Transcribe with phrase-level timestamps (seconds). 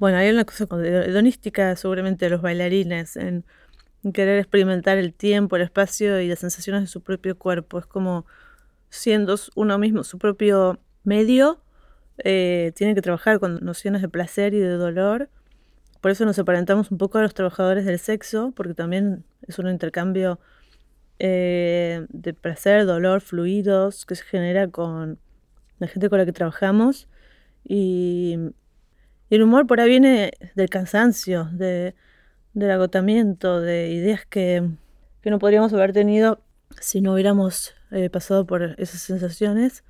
[0.00, 3.44] Bueno, hay una cosa hedonística seguramente de los bailarines en
[4.14, 7.78] querer experimentar el tiempo, el espacio y las sensaciones de su propio cuerpo.
[7.78, 8.24] Es como
[8.88, 11.60] siendo uno mismo su propio medio,
[12.24, 15.28] eh, tiene que trabajar con nociones de placer y de dolor.
[16.00, 19.68] Por eso nos aparentamos un poco a los trabajadores del sexo, porque también es un
[19.68, 20.40] intercambio
[21.18, 25.18] eh, de placer, dolor, fluidos que se genera con
[25.78, 27.06] la gente con la que trabajamos.
[27.64, 28.38] Y,
[29.30, 31.94] el humor por ahí viene del cansancio, de,
[32.52, 34.68] del agotamiento, de ideas que,
[35.22, 36.40] que no podríamos haber tenido
[36.80, 39.84] si no hubiéramos eh, pasado por esas sensaciones.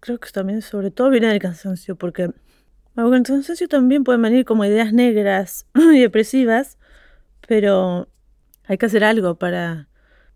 [0.00, 2.30] Creo que también sobre todo viene del cansancio, porque
[2.96, 6.78] el cansancio también pueden venir como ideas negras y depresivas,
[7.46, 8.08] pero
[8.64, 9.88] hay que hacer algo para,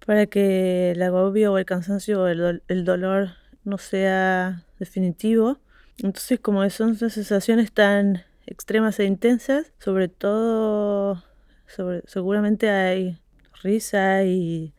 [0.07, 3.31] para que el agobio o el cansancio o el dolor
[3.65, 5.59] no sea definitivo.
[6.03, 11.23] Entonces, como son sensaciones tan extremas e intensas, sobre todo,
[11.67, 13.21] sobre, seguramente hay
[13.63, 14.73] risa y,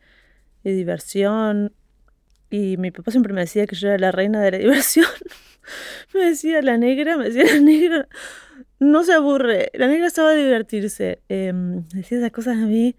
[0.64, 1.72] diversión.
[2.50, 5.06] Y mi papá siempre me decía que yo era la reina de la diversión.
[6.14, 8.08] me decía la negra, me decía la negra,
[8.78, 11.20] no se aburre, la negra estaba a divertirse.
[11.28, 12.96] Em, decía esas cosas a mí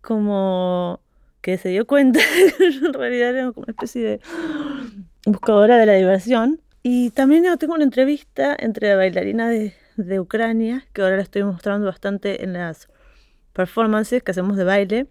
[0.00, 1.00] como
[1.40, 4.20] que se dio cuenta que en realidad era como una especie de
[5.26, 6.60] buscadora de la diversión.
[6.86, 11.86] Y también tengo una entrevista entre bailarina de, de Ucrania, que ahora la estoy mostrando
[11.86, 12.88] bastante en las
[13.54, 15.06] performances que hacemos de baile.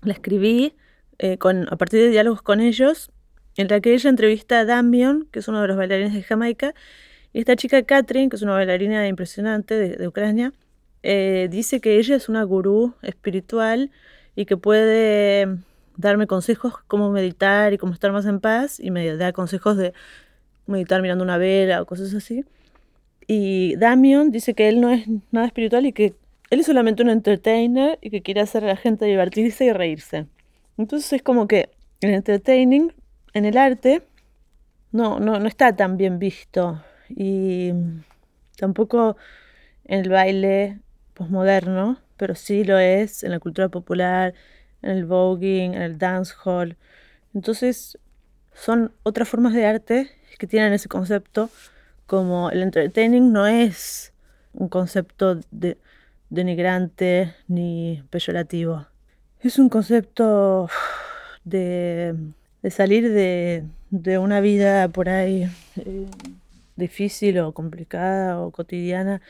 [0.00, 0.74] La escribí
[1.18, 3.10] eh, con, a partir de diálogos con ellos,
[3.58, 6.72] en la que ella entrevista a Damion, que es uno de los bailarines de Jamaica,
[7.34, 10.54] y esta chica Catherine, que es una bailarina impresionante de, Ucrania,
[11.02, 13.90] eh, dice que ella es una gurú espiritual
[14.34, 15.58] y que puede
[15.98, 19.92] darme consejos cómo meditar y cómo estar más en paz, y me da consejos de
[20.66, 22.44] meditar mirando una vela o cosas así.
[23.26, 26.14] Y Damion dice que él no es nada espiritual y que
[26.50, 30.26] él es solamente un entertainer y que quiere hacer a la gente divertirse y reírse.
[30.78, 32.92] Entonces es como que el entertaining
[33.34, 34.02] en el arte
[34.92, 37.72] no, no, no está tan bien visto y
[38.56, 39.16] tampoco
[39.84, 40.78] en el baile
[41.14, 44.34] posmoderno, pero sí lo es en la cultura popular,
[44.82, 46.76] en el voguing, en el dancehall.
[47.34, 47.98] Entonces
[48.54, 51.50] son otras formas de arte que tienen ese concepto,
[52.06, 54.12] como el entertaining no es
[54.52, 55.78] un concepto de,
[56.30, 58.86] denigrante ni peyorativo.
[59.40, 60.68] Es un concepto
[61.44, 62.14] de,
[62.70, 66.06] salir de, una vida por ahí eh,
[66.76, 69.20] difícil o complicada o cotidiana,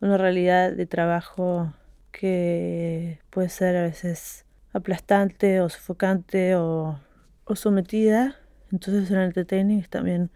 [0.00, 1.72] una realidad de trabajo
[2.10, 6.98] que puede ser a veces aplastante o sofocante o,
[7.44, 8.41] o sometida
[8.72, 10.30] entonces el entertaining es también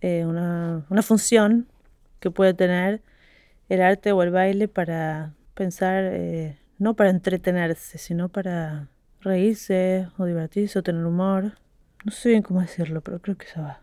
[0.00, 1.66] eh, una, una función
[2.18, 3.02] que puede tener
[3.68, 8.88] el arte o el baile para pensar, eh, no para entretenerse, sino para
[9.20, 11.52] reírse o divertirse o tener humor.
[12.04, 13.80] No sé bien cómo decirlo, pero creo que eso va.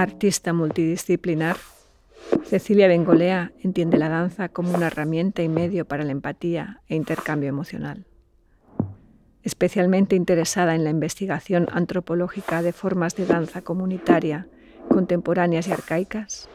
[0.00, 1.58] Artista multidisciplinar,
[2.44, 7.50] Cecilia Bengolea entiende la danza como una herramienta y medio para la empatía e intercambio
[7.50, 8.06] emocional.
[9.42, 14.48] Especialmente interesada en la investigación antropológica de formas de danza comunitaria,
[14.88, 16.48] contemporáneas y arcaicas,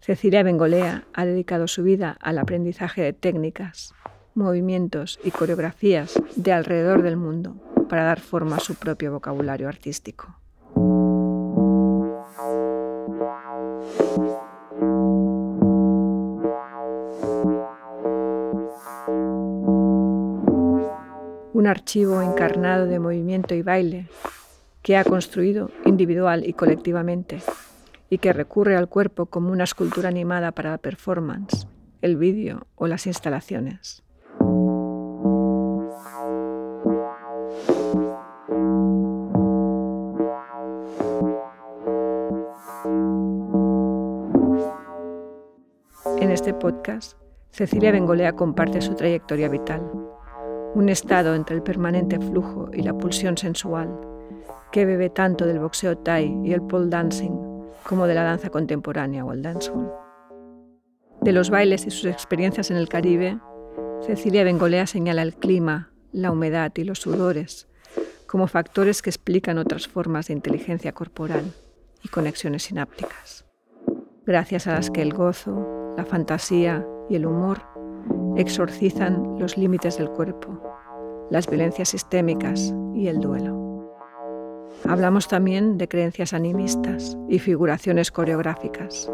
[0.00, 3.94] Cecilia Bengolea ha dedicado su vida al aprendizaje de técnicas,
[4.34, 10.40] movimientos y coreografías de alrededor del mundo para dar forma a su propio vocabulario artístico.
[21.66, 24.06] Un archivo encarnado de movimiento y baile
[24.82, 27.40] que ha construido individual y colectivamente
[28.08, 31.66] y que recurre al cuerpo como una escultura animada para la performance,
[32.02, 34.04] el vídeo o las instalaciones.
[46.20, 47.18] En este podcast,
[47.50, 50.05] Cecilia Bengolea comparte su trayectoria vital
[50.76, 53.98] un estado entre el permanente flujo y la pulsión sensual,
[54.70, 57.30] que bebe tanto del boxeo thai y el pole dancing
[57.82, 59.90] como de la danza contemporánea o el dancehall.
[61.22, 63.38] De los bailes y sus experiencias en el Caribe,
[64.02, 67.68] Cecilia Bengolea señala el clima, la humedad y los sudores
[68.26, 71.54] como factores que explican otras formas de inteligencia corporal
[72.02, 73.46] y conexiones sinápticas,
[74.26, 77.75] gracias a las que el gozo, la fantasía y el humor
[78.36, 80.60] exorcizan los límites del cuerpo,
[81.30, 83.66] las violencias sistémicas y el duelo.
[84.88, 89.10] Hablamos también de creencias animistas y figuraciones coreográficas,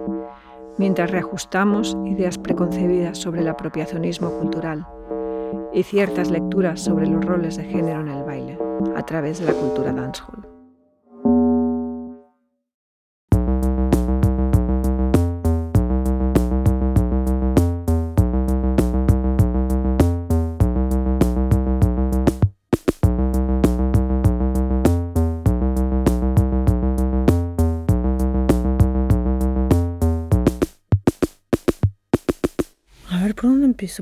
[0.78, 4.86] mientras reajustamos ideas preconcebidas sobre el apropiacionismo cultural
[5.72, 8.58] y ciertas lecturas sobre los roles de género en el baile
[8.96, 10.51] a través de la cultura dancehall.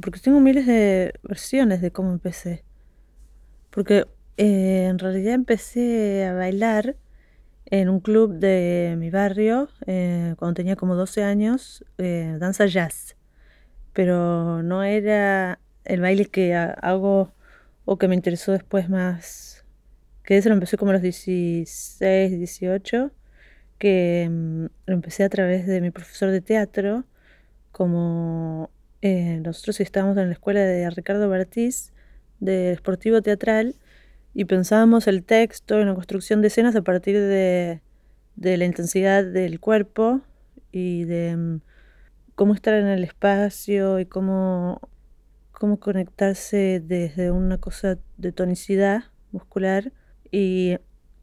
[0.03, 2.65] Porque tengo miles de versiones de cómo empecé.
[3.71, 4.07] Porque
[4.37, 6.97] eh, en realidad empecé a bailar
[7.67, 13.17] en un club de mi barrio eh, cuando tenía como 12 años, eh, danza jazz.
[13.93, 17.33] Pero no era el baile que hago
[17.85, 19.65] o que me interesó después más.
[20.25, 23.13] Que eso lo empecé como a los 16, 18.
[23.79, 27.05] Que mm, lo empecé a través de mi profesor de teatro
[27.73, 28.71] como
[29.03, 31.93] eh, nosotros estábamos en la escuela de Ricardo Bartiz,
[32.39, 33.77] de Esportivo Teatral,
[34.35, 37.81] y pensábamos el texto en la construcción de escenas a partir de,
[38.37, 40.21] la intensidad del cuerpo
[40.73, 41.61] y de mm,
[42.35, 44.81] cómo estar en el espacio y cómo,
[45.53, 49.93] cómo conectarse desde una cosa de tonicidad muscular.
[50.31, 50.77] Y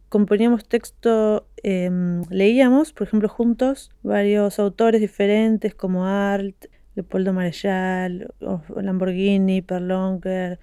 [0.10, 6.66] componíamos texto, em, leíamos, por ejemplo, juntos varios autores diferentes como Art,
[6.98, 8.34] Leopoldo Marechal,
[8.76, 10.60] Lamborghini, Perlonger,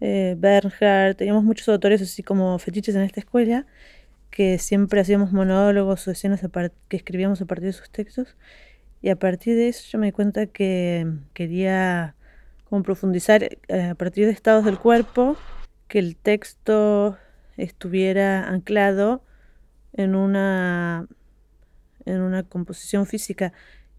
[0.00, 1.16] eh, Bernhardt.
[1.18, 3.66] Teníamos muchos autores así como fetiches en esta escuela
[4.30, 6.40] que siempre hacíamos monólogos o escenas
[6.88, 8.36] que escribíamos a partir de sus textos.
[9.02, 12.14] Y a partir de eso yo me di cuenta que quería
[12.70, 15.36] como profundizar eh, a partir de estados del cuerpo,
[15.88, 17.18] que el texto
[17.56, 19.24] estuviera anclado
[19.92, 21.08] en una,
[22.04, 23.52] en una composición física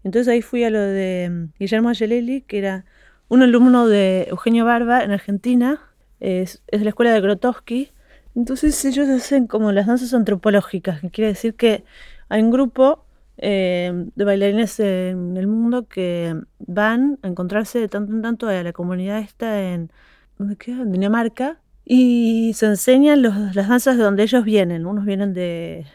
[0.04, 2.84] entonces ahí fui a lo de mm, Guillermo Angelelli, que era
[3.28, 5.80] un alumno de Eugenio Barba en Argentina,
[6.20, 7.90] es, de la escuela de Grotowski.
[8.34, 11.84] Entonces ellos hacen como las danzas antropológicas, que quiere decir que
[12.28, 13.04] hay un grupo
[13.38, 18.62] eh, de bailarines en el mundo que van a encontrarse de tanto en tanto a
[18.62, 19.90] la comunidad esta en,
[20.38, 24.86] ¿dónde en Dinamarca y se enseñan las danzas de donde ellos vienen.
[24.86, 25.86] Unos vienen de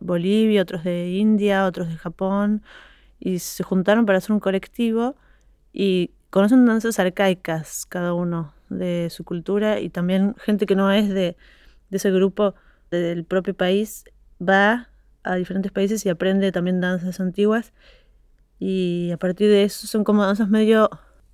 [0.00, 2.62] Bolivia, otros de India, otros de Japón
[3.24, 5.16] y se juntaron para hacer un colectivo
[5.72, 11.08] y conocen danzas arcaicas cada uno de su cultura y también gente que no es
[11.08, 11.36] de,
[11.90, 12.54] ese grupo
[12.90, 14.04] del propio país
[14.40, 14.90] va
[15.22, 17.72] a diferentes países y aprende también danzas antiguas
[18.58, 20.90] y a partir de eso son como danzas medio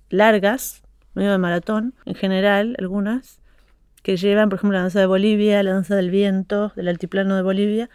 [0.09, 0.83] largas,
[1.13, 3.41] medio de maratón en general, algunas,
[4.01, 7.41] que llevan, por ejemplo, la danza de Bolivia, la danza del viento, del altiplano de
[7.41, 7.89] Bolivia.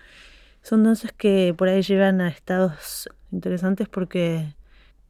[0.66, 4.56] Son danzas que por ahí llevan a estados interesantes porque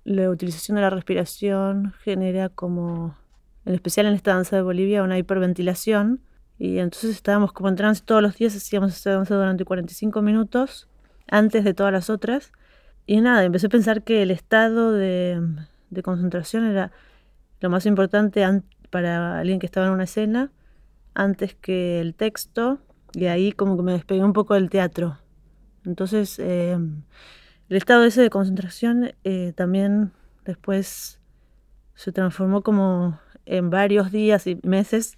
[0.05, 3.17] la utilización de la respiración genera como,
[3.65, 6.21] en especial en esta danza de Bolivia, una hiperventilación.
[6.59, 10.91] Y entonces estábamos como en trance todos los días, hacíamos esta danza durante 45 minutos,
[11.27, 12.53] antes de todas las otras.
[13.07, 15.41] Y nada, empecé a pensar que el estado de,
[15.89, 16.93] de concentración era
[17.61, 18.45] lo más importante
[18.91, 20.53] para alguien que estaba en una escena,
[21.15, 22.79] antes que el texto,
[23.15, 25.17] y ahí como que me despegué un poco del teatro.
[25.87, 26.77] Entonces, eh,
[27.69, 30.13] el estado ese de concentración eh, también
[30.45, 31.21] después
[31.95, 35.17] se transformó como en varios días y meses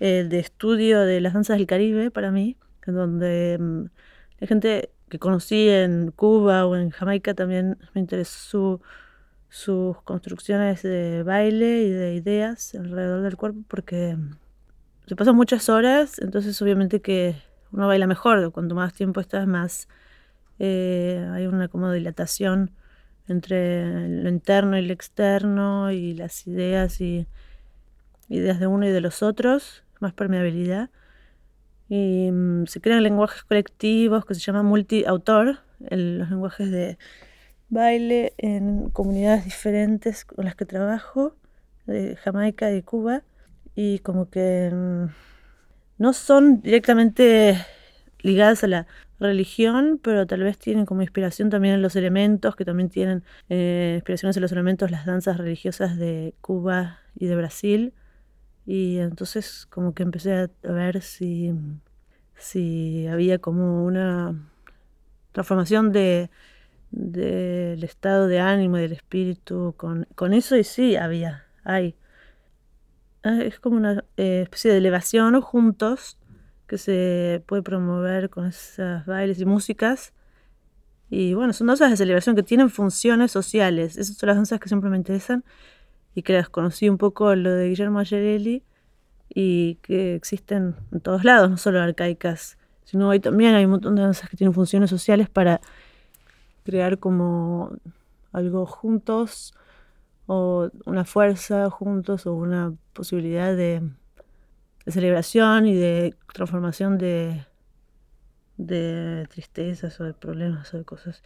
[0.00, 3.84] eh, de estudio de las danzas del Caribe para mí, en donde mm,
[4.40, 8.80] la gente que conocí en Cuba o en Jamaica también me interesó
[9.48, 14.16] sus construcciones de baile y de ideas alrededor del cuerpo porque
[15.06, 17.36] se pasan muchas horas, entonces obviamente que
[17.76, 19.88] uno baila mejor, cuanto más tiempo estás más
[20.58, 22.70] eh, hay una como dilatación
[23.28, 27.26] entre lo interno y lo externo y las ideas y
[28.28, 30.90] ideas de uno y de los otros, más permeabilidad.
[31.88, 36.98] Y mm, se crean lenguajes colectivos que se llaman multi-autor, los lenguajes de
[37.68, 41.34] baile en comunidades diferentes con las que trabajo,
[41.86, 43.22] de Jamaica y Cuba,
[43.74, 45.06] y como que mm,
[45.98, 47.58] no son directamente
[48.20, 48.86] ligadas a la
[49.18, 53.94] religión, pero tal vez tienen como inspiración también en los elementos, que también tienen eh,
[53.96, 57.94] inspiraciones en los elementos, las danzas religiosas de Cuba y de Brasil.
[58.66, 61.52] Y entonces como que empecé a, ver si,
[62.36, 64.34] si había como una
[65.32, 66.30] transformación de
[66.90, 71.94] del estado de ánimo y del espíritu con, con eso y sí había, hay.
[73.26, 76.18] Ah, es como una eh, especie de elevación juntos
[76.66, 80.12] que se puede promover con esos bailes y músicas.
[81.10, 83.96] Y bueno, son danzas de celebración que tienen funciones sociales.
[83.96, 85.44] Esas son las danzas que siempre me interesan
[86.14, 88.64] y que las conocí un poco lo de Guillermo Ayerelli
[89.28, 93.96] y que existen en todos lados, no solo arcaicas, sino hay también hay un montón
[93.96, 95.60] de danzas que tienen funciones sociales para
[96.64, 97.76] crear como
[98.32, 99.54] algo juntos
[100.26, 103.82] o una fuerza juntos o una posibilidad de
[104.86, 107.44] celebración y de transformación de,
[108.56, 111.22] de tristezas o de problemas o de cosas.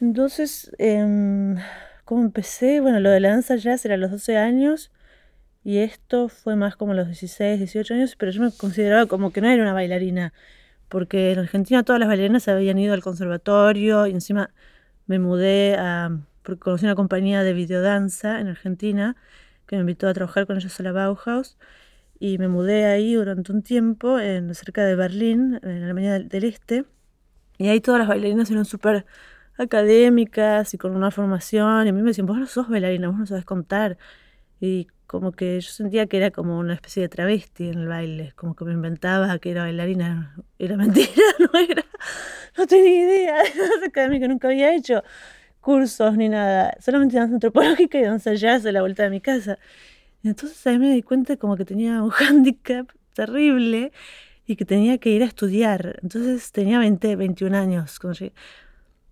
[0.00, 1.56] Entonces, eh,
[2.04, 2.80] ¿cómo empecé?
[2.80, 4.90] Bueno, lo de la danza jazz era a los 12 años
[5.62, 9.32] y esto fue más como a los 16, 18 años, pero yo me consideraba como
[9.32, 10.34] que no era una bailarina,
[10.88, 14.50] porque en Argentina todas las bailarinas habían ido al conservatorio y encima
[15.06, 16.10] me mudé a,
[16.44, 19.16] porque conocí una compañía de videodanza en Argentina
[19.66, 21.58] que me invitó a trabajar con ellos a la Bauhaus.
[22.20, 26.44] Y me mudé ahí durante un tiempo, en, cerca de Berlín, en Alemania del, del
[26.44, 26.84] Este.
[27.58, 29.06] Y ahí todas las bailarinas eran súper
[29.58, 31.86] académicas y con una formación.
[31.86, 33.98] Y a mí me decían, vos no sos bailarina, vos no sabes contar.
[34.60, 38.32] Y como que yo sentía que era como una especie de travesti en el baile,
[38.36, 40.36] como que me inventaba que era bailarina.
[40.58, 41.08] Era mentira,
[41.40, 41.84] no era,
[42.58, 43.36] no tenía idea,
[43.80, 45.02] de académica, nunca había hecho
[45.64, 49.58] cursos ni nada, solamente danza antropológica y danza jazz a la vuelta de mi casa.
[50.22, 53.92] Y entonces ahí me di cuenta como que tenía un hándicap terrible
[54.46, 56.00] y que tenía que ir a estudiar.
[56.02, 57.98] Entonces tenía 20, 21 años.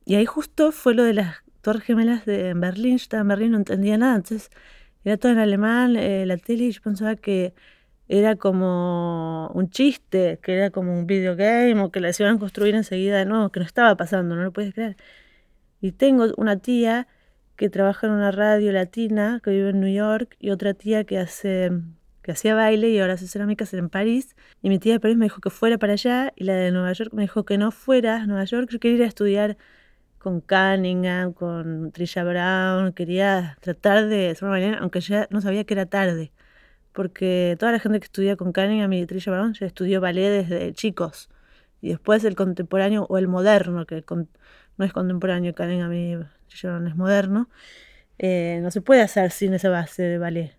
[0.04, 2.98] Y ahí justo fue lo de las Torres Gemelas de Berlín.
[2.98, 4.16] Yo estaba en Berlín, no entendía nada.
[4.16, 4.50] Entonces
[5.04, 7.54] era todo en alemán, eh, la tele, y yo pensaba que
[8.08, 12.74] era como un chiste, que era como un videogame o que la iban a construir
[12.74, 14.96] enseguida de nuevo, que no estaba pasando, no lo puedes creer.
[15.82, 17.08] Y tengo una tía
[17.56, 21.18] que trabaja en una radio latina, que vive en New York, y otra tía que
[21.18, 21.70] hace
[22.22, 24.36] que hacía baile y ahora hace cerámicas en París.
[24.62, 26.92] Y mi tía de París me dijo que fuera para allá, y la de Nueva
[26.92, 28.68] York me dijo que no fuera a Nueva York.
[28.70, 29.56] Yo quería ir a estudiar
[30.18, 35.74] con Cunningham, con Trisha Brown, quería tratar de ser una aunque ya no sabía que
[35.74, 36.32] era tarde.
[36.92, 40.72] Porque toda la gente que estudia con Cunningham y Trisha Brown ya estudió ballet desde
[40.74, 41.28] chicos.
[41.80, 44.04] Y después el contemporáneo o el moderno, que
[44.82, 47.48] no es contemporáneo, Karen a mí no es moderno,
[48.18, 50.56] eh, no se puede hacer sin esa base de ballet.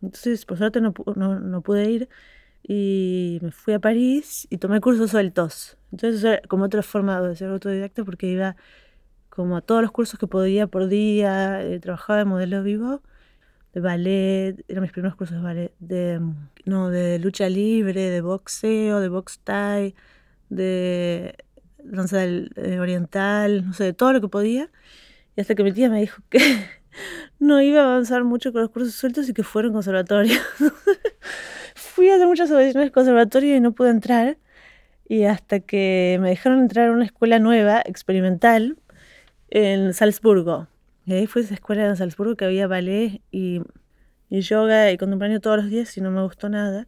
[0.00, 2.08] Entonces, por suerte no, no, pude ir
[2.62, 5.76] y me fui a París y tomé cursos sueltos.
[5.90, 8.56] Entonces, era como otra forma de ser autodidacta porque iba
[9.28, 13.02] como a todos los cursos que podía por día, eh, trabajaba de modelo vivo,
[13.72, 16.20] de ballet, eran mis primeros cursos de ballet, de,
[16.64, 19.94] no, de lucha libre, de boxeo, de box tie,
[20.48, 21.36] de
[21.84, 24.70] danza del, eh, oriental, no sé, de todo lo que podía.
[25.36, 26.38] Y hasta que mi tía me dijo que
[27.38, 30.38] no iba a avanzar mucho con los cursos sueltos y que fuera un conservatorio.
[31.74, 34.38] Fui a hacer muchas audiciones de conservatorio y no pude entrar.
[35.08, 38.78] Y hasta que me dejaron entrar a una escuela nueva, experimental,
[39.50, 40.68] en Salzburgo.
[41.06, 43.62] Y ahí fue esa escuela en Salzburgo que había ballet y,
[44.30, 46.86] y yoga y contemporáneo todos los días y no me gustó nada.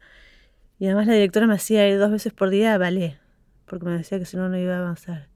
[0.78, 3.18] Y además la directora me hacía ir dos veces por día a ballet
[3.66, 5.28] porque me decía que si no, no iba a avanzar.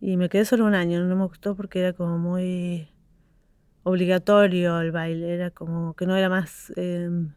[0.00, 2.88] Y me quedé solo un año, no me gustó porque era como muy
[3.82, 7.32] obligatorio el baile, era como que no era más em,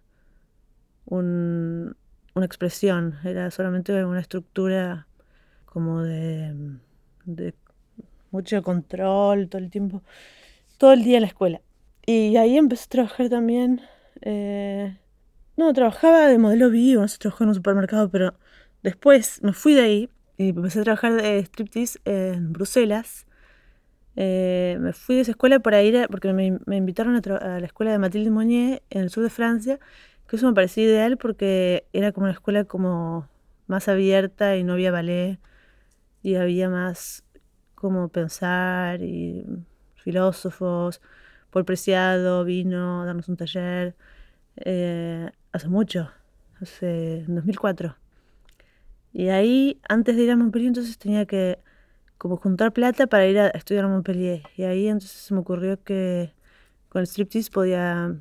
[1.05, 5.07] una expresión, era solamente una estructura
[5.65, 6.77] como de,
[7.25, 7.53] de
[8.31, 10.03] mucho control todo el tiempo,
[10.77, 11.61] todo el día en la escuela.
[12.05, 13.81] Y ahí empecé a trabajar también.
[14.21, 14.97] Eh,
[15.57, 18.33] no, trabajaba de modelo vivo, no sé, trabajaba en un supermercado, pero
[18.83, 23.25] Después me fui de ahí y empecé a trabajar de striptease en Bruselas.
[24.15, 27.99] Eh, me fui de esa escuela para ir, porque me, invitaron a, la escuela de
[27.99, 29.79] Mathilde Monnier en el sur de Francia,
[30.27, 33.27] que eso me parecía ideal porque era como una escuela como
[33.67, 35.39] más abierta y no había ballet
[36.23, 37.23] y había más
[37.75, 39.45] como pensar y
[39.95, 41.01] filósofos.
[41.51, 43.95] Paul Preciado vino darnos un taller
[44.57, 46.11] eh, hace mucho,
[46.61, 47.95] hace en 2004.
[49.13, 51.59] Y ahí, antes de ir a Montpellier, entonces tenía que
[52.17, 54.43] como juntar plata para ir a estudiar a Montpellier.
[54.55, 56.33] Y ahí entonces se me ocurrió que
[56.89, 58.15] con el striptease podía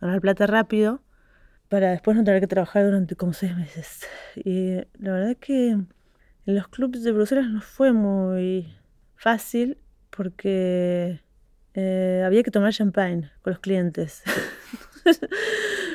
[0.00, 1.02] ganar plata rápido
[1.68, 4.06] para después no tener que trabajar durante como seis meses.
[4.36, 5.88] Y la verdad es que en
[6.46, 8.74] los clubes de Bruselas no fue muy
[9.16, 9.78] fácil
[10.10, 11.20] porque
[11.74, 14.22] eh, había que tomar champagne con los clientes.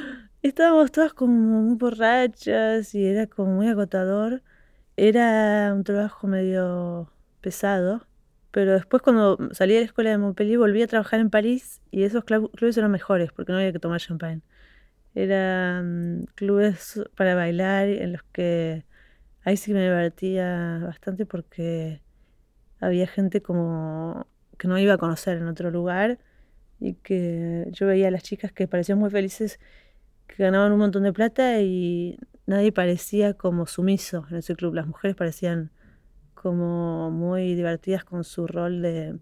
[0.44, 4.44] Estábamos todas como muy borrachas y era como muy agotador.
[4.98, 8.06] Era un trabajo medio pesado
[8.52, 12.04] Pero después cuando salí de la escuela de Montpellier volví a trabajar en París y
[12.04, 14.42] esos clubes eran mejores porque no había que tomar champagne.
[15.16, 18.86] Eran clubes para bailar en los que
[19.46, 22.02] ahí sí me divertía bastante porque
[22.80, 26.20] había gente como que no iba a conocer en otro lugar
[26.80, 29.60] y que yo veía a las chicas que parecían muy felices,
[30.36, 34.74] que ganaban un montón de plata y nadie parecía como sumiso en ese club.
[34.74, 35.72] Las mujeres parecían
[36.34, 39.20] como muy divertidas con su rol de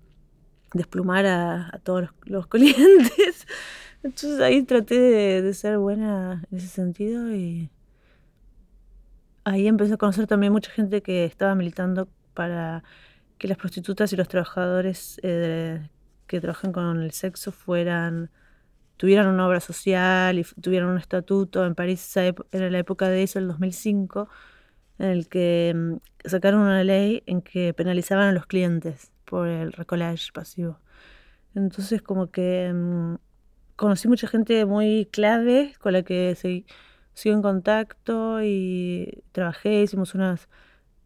[0.73, 3.45] desplumar a, todos los, clientes.
[4.03, 7.69] Entonces ahí traté de, ser buena en ese sentido y
[9.43, 12.83] ahí empecé a conocer también mucha gente que estaba militando para
[13.37, 15.89] que las prostitutas y los trabajadores eh,
[16.25, 18.31] que trabajan con el sexo fueran
[19.01, 21.65] tuvieran una obra social y tuvieran un estatuto.
[21.65, 24.29] En París era la época de eso, el 2005,
[24.99, 25.95] en el que mm,
[26.29, 30.77] sacaron una ley en que penalizaban a los clientes por el recolage pasivo.
[31.55, 33.15] Entonces como que mm,
[33.75, 40.47] conocí mucha gente muy clave con la que sigo en contacto y trabajé, hicimos unas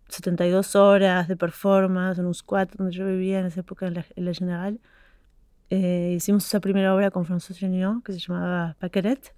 [0.09, 3.93] 72 horas de performance en un squat donde yo vivía en esa época en
[4.25, 4.81] la, General.
[5.69, 9.33] Eh, hicimos esa primera obra con François Geniot que se llamaba Paqueret,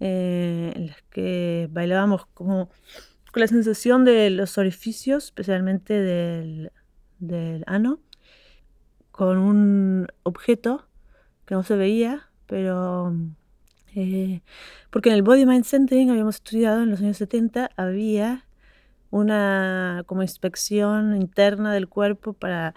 [0.00, 2.70] eh, en la que bailábamos como
[3.32, 6.72] con la sensación de los orificios, especialmente del,
[7.18, 8.00] del ano,
[9.10, 10.86] con un objeto
[11.44, 13.14] que no se veía, pero
[13.94, 14.40] eh,
[14.90, 18.46] porque en el Body Mind Centering habíamos estudiado en los años 70, había
[19.10, 22.74] una como inspección interna del cuerpo para,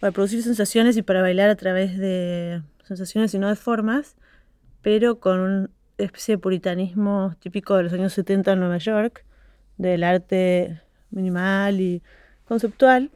[0.00, 4.16] para producir sensaciones y para bailar a través de sensaciones y no de formas,
[4.82, 9.24] pero con una especie de puritanismo típico de los años 70 en Nueva York,
[9.78, 12.02] del arte minimal y
[12.46, 13.10] conceptual.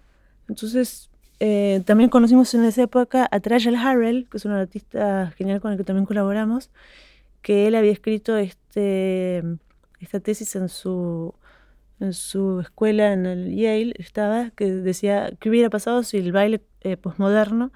[0.49, 5.61] Entonces, eh, también conocimos en esa época a Trajal Harrell, que es un artista genial
[5.61, 6.71] con el que también colaboramos,
[7.43, 9.43] que él había escrito este,
[10.01, 11.35] esta tesis en su
[12.01, 16.63] en su escuela en el Yale estaba que decía qué hubiera pasado si el baile
[16.83, 17.73] eh, posmoderno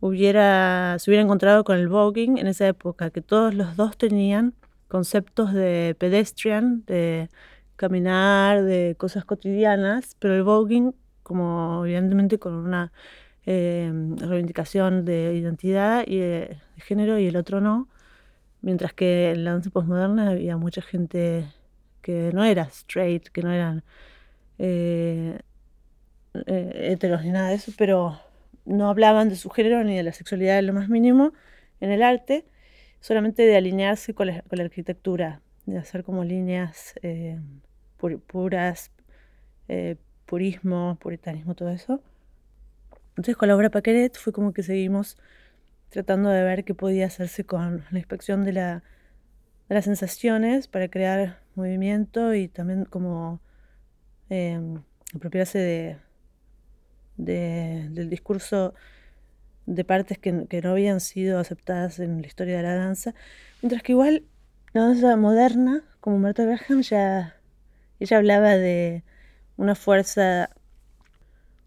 [0.00, 4.54] hubiera se hubiera encontrado con el voguing en esa época que todos los dos tenían
[4.88, 7.28] conceptos de pedestrian de
[7.76, 12.92] caminar de cosas cotidianas pero el voguing como evidentemente con una
[13.46, 17.88] eh, reivindicación de identidad y de, género y el otro no
[18.62, 21.46] mientras que en la danza posmoderna había mucha gente
[22.04, 23.82] que no era straight, que no eran
[24.58, 25.38] eh,
[26.46, 28.18] eh, heteros ni nada de eso, pero
[28.64, 31.32] no hablaban de su género ni de la sexualidad en lo más mínimo
[31.80, 32.46] en el arte,
[33.00, 37.38] solamente de alinearse con la, arquitectura, de hacer como líneas eh,
[38.26, 38.90] puras,
[40.26, 42.02] purismo, puritanismo, todo eso.
[43.10, 45.16] Entonces con la obra Paqueret fue como que seguimos
[45.90, 48.82] tratando de ver qué podía hacerse con la inspección de, la,
[49.68, 53.40] de las sensaciones para crear movimiento y también como
[54.30, 54.82] em,
[55.14, 55.98] apropiarse de,
[57.16, 58.74] del discurso
[59.66, 63.14] de partes que, no habían sido aceptadas en la historia de la danza,
[63.62, 64.24] mientras que igual
[64.72, 67.36] la danza moderna, como Marta Graham, ya
[68.00, 69.04] ella hablaba de
[69.56, 70.50] una fuerza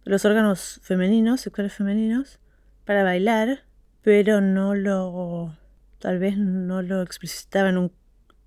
[0.03, 2.39] de los órganos femeninos, sexuales femeninos,
[2.85, 3.63] para bailar,
[4.01, 5.57] pero no lo,
[5.99, 7.91] tal vez no lo explicitaba en un,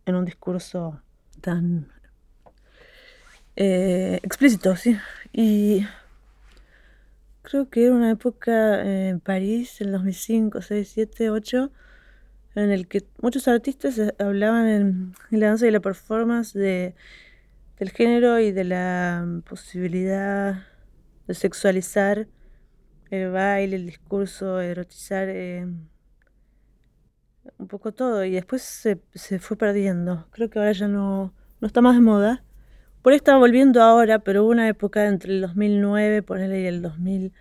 [0.06, 1.02] en un discurso
[1.40, 1.88] tan
[3.56, 4.96] eh, explícito, sí.
[5.32, 5.86] Y
[7.42, 11.72] creo que era una época en París, en 2005, 6, 7, 8,
[12.56, 16.94] en el que muchos artistas hablaban en, la danza y la performance de,
[17.78, 20.66] del género y de la posibilidad
[21.26, 22.28] de sexualizar
[23.10, 25.28] el baile, el discurso, erotizar.
[25.28, 25.66] Eh,
[27.58, 30.26] un poco todo y después se, se, fue perdiendo.
[30.30, 32.44] Creo que ahora ya no, no está más de moda.
[33.02, 36.82] Por ahí estaba volviendo ahora, pero hubo una época entre el 2009, ponele, y el
[36.82, 37.32] 2000...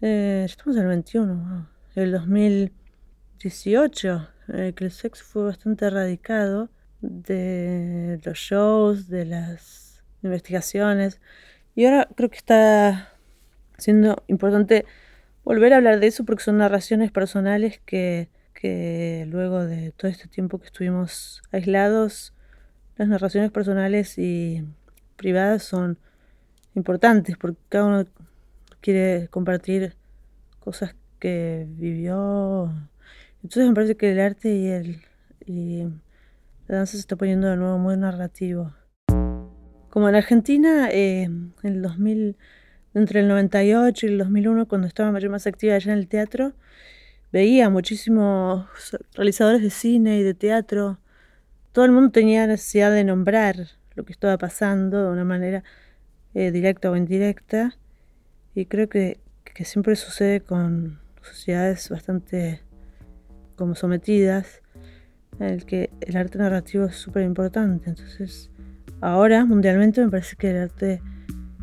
[0.00, 6.68] Eh, estamos en el 21, el 2018, eh, que el sexo fue bastante erradicado
[7.00, 11.20] de los shows, de las investigaciones.
[11.74, 13.14] Y ahora creo que está
[13.78, 14.84] siendo importante
[15.44, 18.28] volver a hablar de eso porque son narraciones personales que
[18.64, 22.32] que luego de todo este tiempo que estuvimos aislados,
[22.96, 24.64] las narraciones personales y
[25.16, 25.98] privadas son
[26.74, 28.06] importantes porque cada uno
[28.80, 29.94] quiere compartir
[30.60, 32.72] cosas que vivió.
[33.42, 35.02] Entonces me parece que el arte y, el,
[35.46, 35.82] y
[36.68, 38.72] la danza se está poniendo de nuevo muy narrativo.
[39.90, 42.36] Como en Argentina, eh, en el 2000
[42.94, 46.52] entre el 98 y el 2001, cuando estaba más activa allá en el teatro,
[47.32, 48.66] veía muchísimos
[49.14, 50.98] realizadores de cine y de teatro.
[51.74, 53.56] Todo el mundo tenía necesidad de nombrar
[53.96, 55.64] lo que estaba pasando de una manera
[56.32, 57.76] eh, directa o indirecta.
[58.54, 62.62] Y creo que, que siempre sucede con sociedades bastante
[63.56, 64.62] como sometidas,
[65.40, 67.90] en el que el arte narrativo es súper importante.
[67.90, 68.52] Entonces,
[69.00, 71.02] ahora, mundialmente, me parece que el arte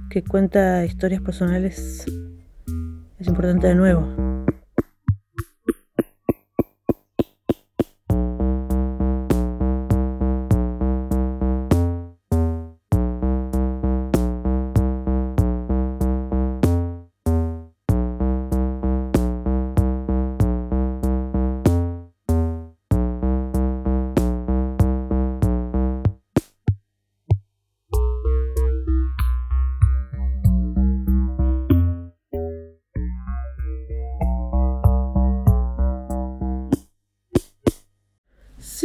[0.10, 2.06] que cuenta historias personales
[3.18, 4.31] es importante de nuevo.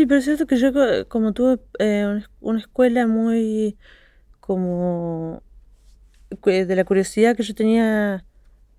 [0.07, 0.73] Pero es cierto que yo
[1.09, 3.77] como tuve eh, una escuela muy
[4.41, 5.43] como
[6.45, 8.25] de la curiosidad que yo tenía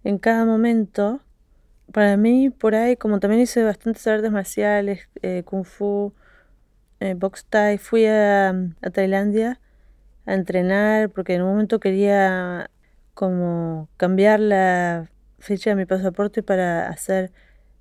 [0.04, 1.22] en cada momento,
[1.92, 6.13] para mí por ahí, como también hice bastantes artes marciales, eh, kung fu,
[7.00, 8.50] eh, box thai, fui a,
[8.82, 9.60] a Tailandia
[10.26, 12.70] a entrenar porque en un momento quería
[13.13, 15.10] como cambiar la
[15.40, 17.32] fecha de mi pasaporte para hacer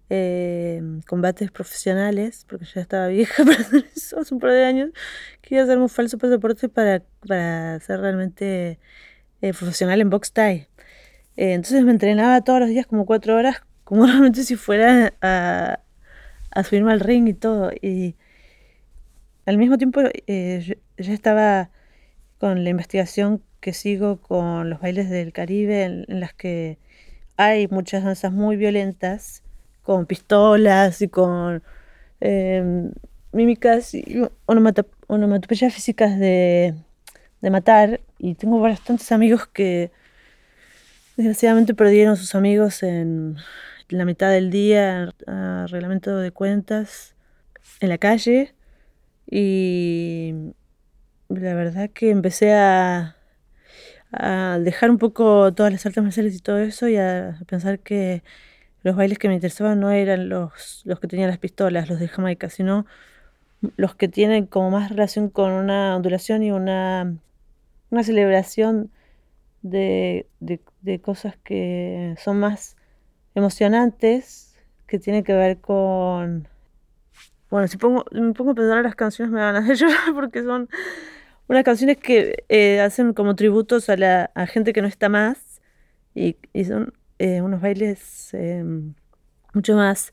[0.08, 4.90] eh, combates profesionales, porque ya estaba vieja para hacer eso hace un par de años.
[5.42, 8.78] Quería hacerme un falso pasaporte para, para ser realmente
[9.42, 10.68] eh, profesional en box Thai.
[11.36, 15.80] Eh, entonces me entrenaba todos los días como cuatro horas, como realmente si fuera a,
[16.64, 17.72] subirme al ring y todo.
[17.82, 18.14] Y
[19.44, 21.70] al mismo tiempo ya estaba
[22.38, 26.78] con la investigación que sigo con los bailes del Caribe, en, en las que
[27.36, 29.42] hay muchas danzas muy violentas
[29.87, 31.62] con pistolas y con
[32.20, 32.92] em,
[33.33, 36.75] mímicas y onomatopeyas físicas de,
[37.40, 38.01] de matar.
[38.18, 39.92] Y tengo bastantes amigos que
[41.16, 43.37] desgraciadamente perdieron sus amigos en
[43.88, 47.14] la mitad del día a reglamento de cuentas
[47.79, 48.55] en la calle
[49.31, 50.53] y
[51.29, 53.16] la verdad que empecé a,
[54.11, 58.25] a dejar un poco todas las artes marciales y todo eso y a pensar que
[58.87, 62.07] los bailes que me interesaban no eran los, los que tenían las pistolas, los de
[62.07, 62.87] Jamaica, sino
[63.77, 67.16] los que tienen como más relación con una ondulación y una,
[67.90, 68.92] una celebración
[69.62, 72.77] de, de, cosas que son más
[73.35, 74.55] emocionantes,
[74.87, 76.46] que tienen que ver con...
[77.51, 80.44] Bueno, si pongo, me pongo a pensar en las canciones me van a llorar porque
[80.44, 80.68] son
[81.49, 85.61] unas canciones que eh, hacen como tributos a la a gente que no está más
[86.14, 88.94] y son eh, unos bailes em,
[89.55, 90.12] mucho más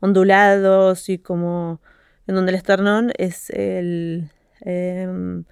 [0.00, 1.80] ondulados y como
[2.26, 4.30] en donde el esternón es el,
[4.60, 5.44] em,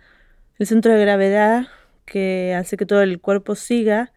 [0.59, 1.67] el centro de gravedad
[2.05, 4.13] que hace que todo el cuerpo siga.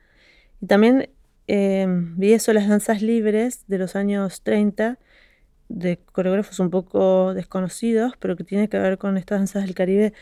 [0.62, 1.10] Y también
[1.48, 5.00] vi eso las danzas libres de los años 30
[5.70, 10.13] de coreógrafos un poco desconocidos, pero que tiene que ver con estas danzas del Caribe.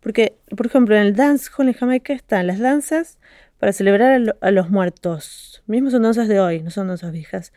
[0.00, 3.18] Porque, por ejemplo, en el dancehall en Jamaica están las danzas
[3.58, 5.62] para celebrar a, los muertos.
[5.66, 7.52] Mismo son danzas de hoy, no son danzas viejas.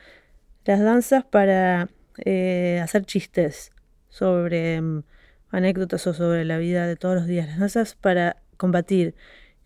[0.66, 1.90] Las danzas para
[2.26, 3.72] eh, hacer chistes
[4.10, 5.04] sobre mm,
[5.50, 7.48] anécdotas o sobre la vida de todos los días.
[7.48, 9.16] Las danzas para combatir.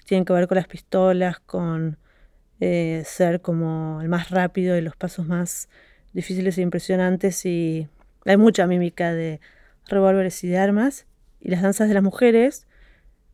[0.06, 1.98] Tienen que ver con las pistolas, con
[2.60, 5.70] eh, ser como el más rápido y los pasos más
[6.14, 7.46] difíciles e impresionantes.
[7.46, 7.88] Y
[8.26, 9.40] hay mucha mímica de
[9.88, 11.08] revólveres y de armas.
[11.40, 12.68] Y las danzas de las mujeres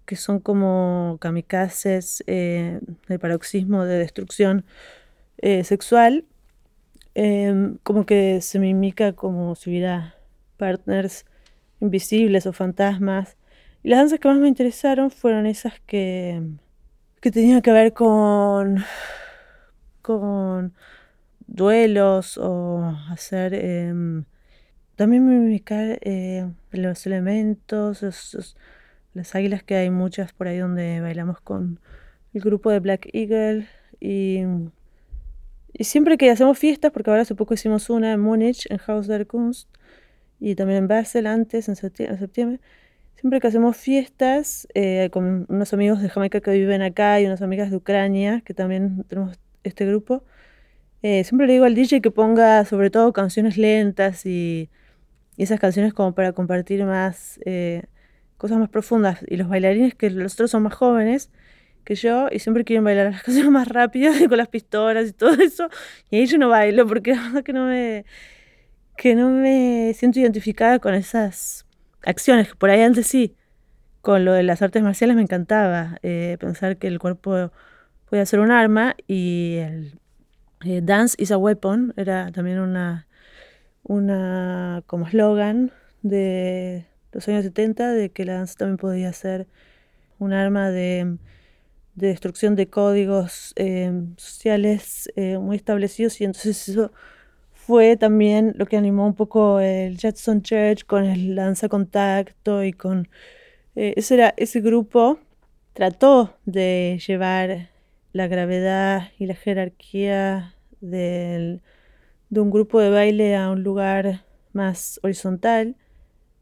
[0.05, 4.65] que son como kamikazes eh, del paroxismo de destrucción
[5.37, 6.25] eh, sexual,
[7.15, 10.15] em, como que se mimica como si hubiera
[10.57, 11.25] partners
[11.79, 13.37] invisibles o fantasmas.
[13.83, 16.41] Y las danzas que más me interesaron fueron esas que,
[17.21, 18.83] que tenían que ver con,
[20.01, 20.73] con
[21.47, 23.53] duelos o hacer...
[23.53, 24.25] Em,
[25.01, 28.03] también mimicar eh, los elementos,
[29.13, 31.79] las águilas que hay muchas por ahí donde bailamos con
[32.33, 33.67] el grupo de Black Eagle
[33.99, 34.41] y,
[35.73, 39.07] y siempre que hacemos fiestas, porque ahora hace poco hicimos una en Múnich, en Haus
[39.07, 39.69] der Kunst,
[40.39, 42.59] y también en Basel antes, en septiembre,
[43.15, 47.41] siempre que hacemos fiestas eh, con unos amigos de Jamaica que viven acá y unas
[47.41, 50.23] amigas de Ucrania, que también tenemos este grupo,
[51.03, 54.69] eh, siempre le digo al DJ que ponga sobre todo canciones lentas y,
[55.37, 57.39] y esas canciones como para compartir más...
[57.45, 57.83] Eh,
[58.41, 59.19] cosas más profundas.
[59.27, 61.29] Y los bailarines, que los otros son más jóvenes,
[61.83, 65.33] que yo y siempre quieren bailar las cosas más rápidas con las pistolas y todo
[65.39, 65.69] eso.
[66.09, 68.03] Y ahí yo no bailo porque que no me,
[68.97, 71.67] que no me siento identificada con esas
[72.03, 73.35] acciones, que por ahí antes sí.
[74.01, 77.51] Con lo de las artes marciales me encantaba eh, pensar que el cuerpo
[78.09, 79.99] podía ser un arma y el
[80.65, 83.07] eh, Dance is a Weapon era también una,
[83.83, 89.47] una como eslogan de los años 70 de que la danza también podía ser
[90.19, 91.17] un arma de,
[91.95, 96.91] destrucción de códigos eh, sociales eh, muy establecidos y entonces eso
[97.53, 102.73] fue también lo que animó un poco el Jetson Church con el danza contacto y
[102.73, 103.07] con
[103.75, 105.19] ese, era, ese grupo
[105.73, 107.69] trató de llevar
[108.13, 111.59] la gravedad y la jerarquía de
[112.31, 115.75] un grupo de baile a un lugar más horizontal,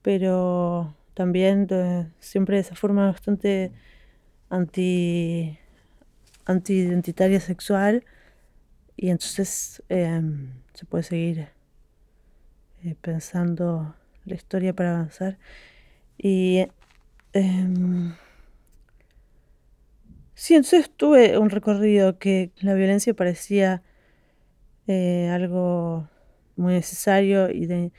[0.02, 1.68] pero también
[2.20, 3.72] siempre de esa forma bastante
[4.50, 5.58] anti,
[6.46, 8.06] anti-identitaria sexual.
[8.98, 11.50] Y entonces em, se puede seguir
[12.84, 15.38] eh, pensando la historia para avanzar.
[16.18, 16.68] Y
[17.34, 18.14] em,
[20.40, 23.84] Sí, entonces tuve un recorrido que la violencia parecía
[24.88, 26.08] eh, algo
[26.56, 27.92] muy necesario y de,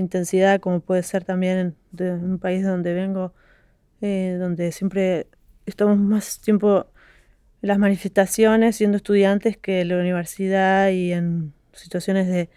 [0.00, 3.32] intensidad, como puede ser también de un país donde vengo,
[4.00, 5.28] eh, donde siempre
[5.66, 6.86] estamos más tiempo
[7.62, 12.50] en las manifestaciones siendo estudiantes que en la universidad y en situaciones de,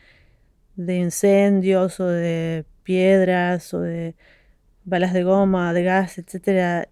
[0.75, 4.15] de incendios o de piedras o de
[4.85, 6.89] balas de goma, de gas, etcétera,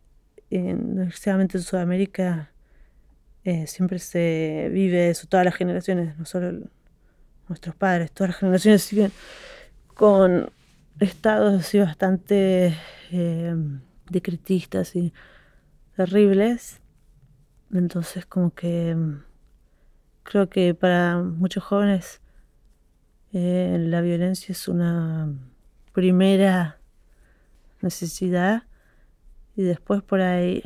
[0.49, 2.51] desgraciadamente en Sudamérica
[3.43, 6.67] eh, siempre se vive eso, todas las generaciones, no solo
[7.47, 9.11] nuestros padres, todas las generaciones siguen
[9.95, 10.51] con
[10.99, 12.77] estados así bastante
[13.11, 13.55] eh,
[14.09, 15.13] decretistas y
[15.95, 16.81] terribles.
[17.73, 18.95] Entonces como que
[20.23, 22.21] creo que para muchos jóvenes
[23.33, 25.33] eh, la violencia es una
[25.93, 26.77] primera
[27.81, 28.63] necesidad
[29.55, 30.63] y después por ahí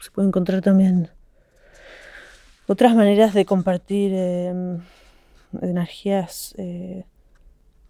[0.00, 1.08] se puede encontrar también
[2.66, 4.80] otras maneras de compartir em,
[5.60, 7.04] energías, eh,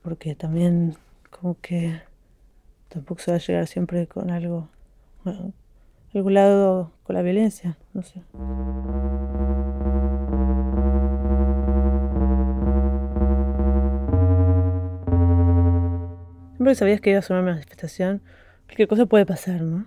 [0.04, 0.96] porque también
[1.30, 2.02] como que
[2.90, 4.68] tampoco se va a llegar siempre con algo,
[5.24, 5.54] bueno,
[6.12, 8.22] algún lado con la violencia, no sé.
[16.56, 18.20] Siempre sabías que iba a una manifestación,
[18.66, 19.86] cualquier cosa puede pasar, ¿no?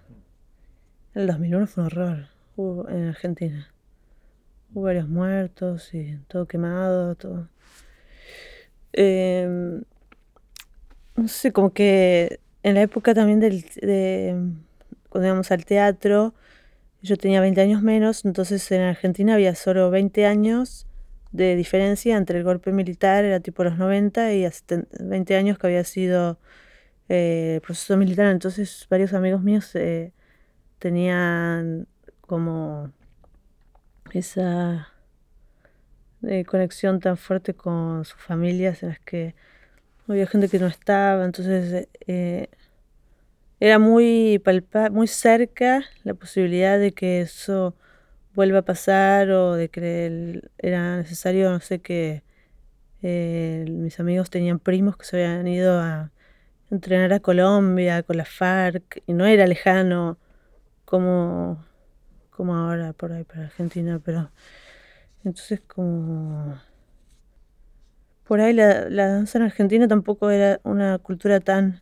[1.14, 2.28] El 2001 fue un horror
[2.90, 3.72] en Argentina.
[4.74, 7.50] Hubo varios muertos y todo quemado, todo.
[8.94, 9.84] Em,
[11.18, 14.36] no sé, como que en la época también del, de
[15.10, 16.34] cuando íbamos al teatro,
[17.02, 20.88] yo tenía 20 años menos, entonces en Argentina había solo 20 años
[21.32, 25.68] de diferencia entre el golpe militar, era tipo los 90, y hace 20 años que
[25.68, 26.40] había sido
[27.10, 30.14] eh, el proceso militar, entonces varios amigos míos eh,
[30.80, 31.88] tenían
[32.22, 32.92] como
[34.14, 34.90] esa
[36.24, 39.36] eh, conexión tan fuerte con sus familias en las que
[40.08, 42.50] había gente que no estaba, entonces eh,
[43.60, 47.76] era muy palpa muy cerca la posibilidad de que eso
[48.36, 52.24] vuelva a pasar o de que era necesario, no sé, que
[53.02, 56.12] eh, mis amigos tenían primos que se habían ido a
[56.72, 60.18] entrenar a Colombia con la FARC y no era lejano
[60.86, 61.66] como,
[62.30, 64.32] como ahora por ahí para Argentina, pero
[65.24, 66.60] entonces como
[68.28, 71.82] por ahí la, danza en Argentina tampoco era una cultura tan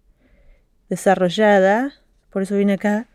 [0.89, 1.93] desarrollada,
[2.29, 3.07] por eso vine acá,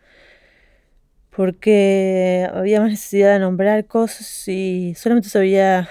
[1.35, 5.87] porque había más necesidad de nombrar cosas y solamente se había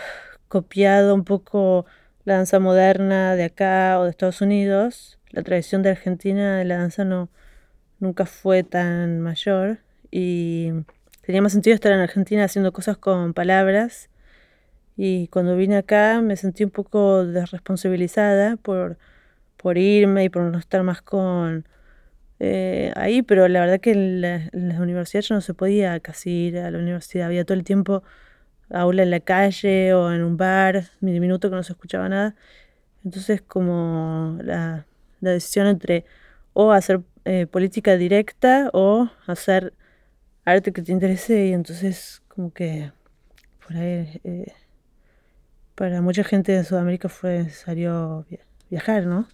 [0.48, 1.86] copiado un poco
[2.24, 5.18] la danza moderna de acá o de Estados Unidos.
[5.30, 7.30] La tradición de Argentina de la danza no
[8.00, 9.78] nunca fue tan mayor
[10.10, 10.72] y
[11.22, 14.09] tenía más sentido estar en Argentina haciendo cosas con palabras.
[14.96, 18.98] Y cuando vine acá me sentí un poco desresponsabilizada por,
[19.56, 21.66] por irme y por no estar más con
[22.40, 24.50] eh, ahí, pero la verdad que en la,
[24.80, 28.02] universidad yo no se podía casi ir a la universidad, había todo el tiempo
[28.70, 32.34] aula en la calle o en un bar, mi diminuto que no se escuchaba nada.
[33.04, 34.86] Entonces como la,
[35.20, 36.04] la decisión entre
[36.52, 39.74] o hacer eh, política directa o hacer
[40.44, 42.92] arte que te interese y entonces como que
[43.66, 44.52] por ahí eh,
[45.80, 48.26] para mucha gente de Sudamérica fue necesario
[48.68, 49.26] viajar, ¿no?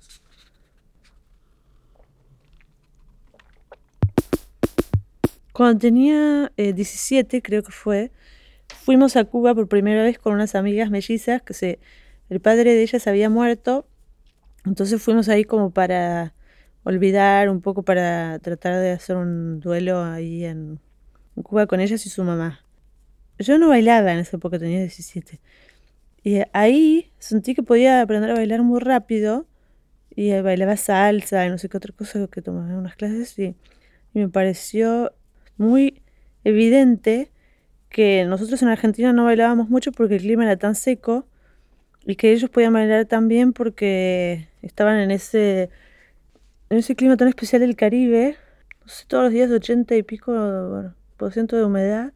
[5.52, 8.12] Cuando tenía 17, eh, creo que fue,
[8.68, 11.80] fuimos a Cuba por primera vez con unas amigas mellizas que se,
[12.30, 13.88] el padre de ellas había muerto.
[14.64, 16.32] Entonces fuimos ahí como para
[16.84, 20.78] olvidar un poco, para tratar de hacer un duelo ahí en,
[21.42, 22.60] Cuba con ellas y su mamá.
[23.40, 25.40] Yo no bailaba en esa época, tenía 17.
[26.26, 29.46] Y ahí sentí que podía aprender a bailar muy rápido
[30.10, 33.54] y bailaba salsa y no sé qué otra cosa que tomaba en unas clases y,
[34.12, 35.12] me pareció
[35.56, 36.02] muy
[36.42, 37.30] evidente
[37.90, 41.28] que nosotros en Argentina no bailábamos mucho porque el clima era tan seco
[42.04, 45.70] y que ellos podían bailar tan bien porque estaban en ese,
[46.70, 48.36] en ese clima tan especial del Caribe,
[48.80, 52.12] no sé, todos los días de 80 y pico por ciento de humedad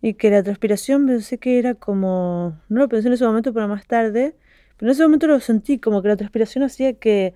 [0.00, 3.68] y que la transpiración pensé que era como, no lo pensé en ese momento, pero
[3.68, 4.34] más tarde,
[4.76, 7.34] pero en ese momento lo sentí como que la transpiración hacía que,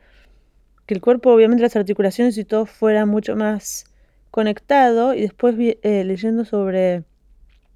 [0.86, 3.84] que el cuerpo, obviamente las articulaciones y todo fuera mucho más
[4.30, 7.04] conectado y después eh, leyendo sobre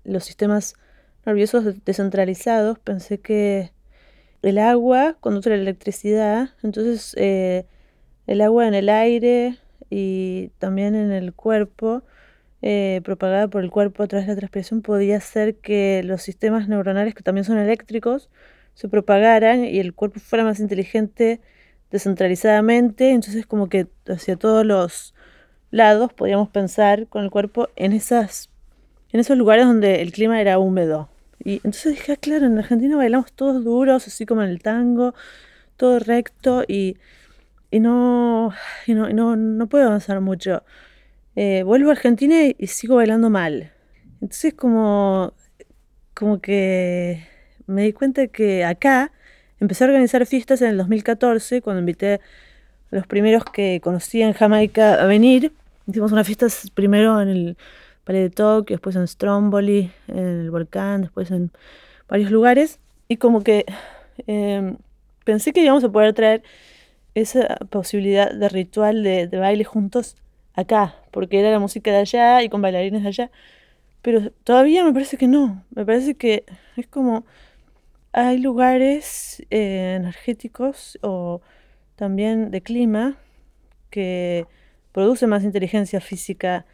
[0.04, 0.74] los sistemas
[1.24, 3.72] nerviosos descentralizados, pensé que
[4.42, 7.66] el agua conduce la electricidad, entonces eh,
[8.28, 9.58] el agua en el aire
[9.90, 12.04] y también en el cuerpo,
[12.68, 16.66] eh, propagada por el cuerpo a través de la transpiración, podía hacer que los sistemas
[16.66, 18.28] neuronales, que también son eléctricos,
[18.74, 21.40] se propagaran y el cuerpo fuera más inteligente
[21.92, 25.14] descentralizadamente, entonces como que hacia todos los
[25.70, 28.50] lados podíamos pensar con el cuerpo en esas
[29.12, 31.08] en esos lugares donde el clima era húmedo.
[31.44, 35.14] Y entonces dije, ah, claro, en Argentina bailamos todos duros, así como en el tango,
[35.76, 36.96] todo recto y,
[37.70, 38.52] y, no,
[38.88, 40.64] y no, no, no, puedo avanzar mucho.
[41.36, 43.72] Eh, vuelvo a Argentina y, sigo bailando mal.
[44.20, 45.34] Entonces como,
[46.14, 47.26] como que
[47.66, 49.12] me di cuenta que acá
[49.60, 52.20] empecé a organizar fiestas en el 2014, cuando invité a
[52.90, 55.52] los primeros que conocí en Jamaica a venir.
[55.86, 57.56] Hicimos unas fiestas primero en el
[58.08, 61.50] Valle de Tokio, después en Stromboli, en el volcán, después en
[62.08, 62.78] varios lugares.
[63.08, 63.66] Y como que
[64.26, 64.76] em,
[65.24, 66.42] pensé que íbamos a poder traer
[67.14, 70.16] esa posibilidad de ritual de, baile juntos
[70.56, 73.30] acá, porque era la música de allá y con bailarines de allá.
[74.02, 75.64] Pero todavía me parece que no.
[75.74, 76.44] Me parece que
[76.76, 77.24] es como
[78.12, 81.42] hay lugares eh, energéticos o
[81.96, 83.16] también de clima
[83.90, 84.46] que
[84.92, 86.66] producen más inteligencia física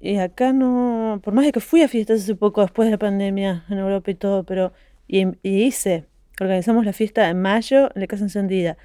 [0.00, 2.98] y acá no, por más de que fui a fiestas hace poco, después de la
[2.98, 4.72] pandemia en Europa y todo, pero,
[5.08, 6.04] y, hice,
[6.40, 8.76] organizamos la fiesta en mayo en la Casa Encendida.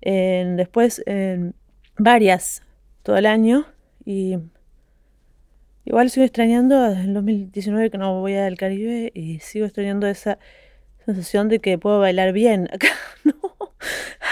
[0.00, 1.54] después, en
[1.98, 2.62] varias,
[3.02, 3.66] todo el año,
[4.04, 4.38] y
[5.84, 10.38] igual sigo extrañando el 2019 que no voy al Caribe y sigo extrañando esa
[11.04, 12.68] sensación de que puedo bailar bien.
[12.72, 12.88] Acá
[13.24, 13.34] no,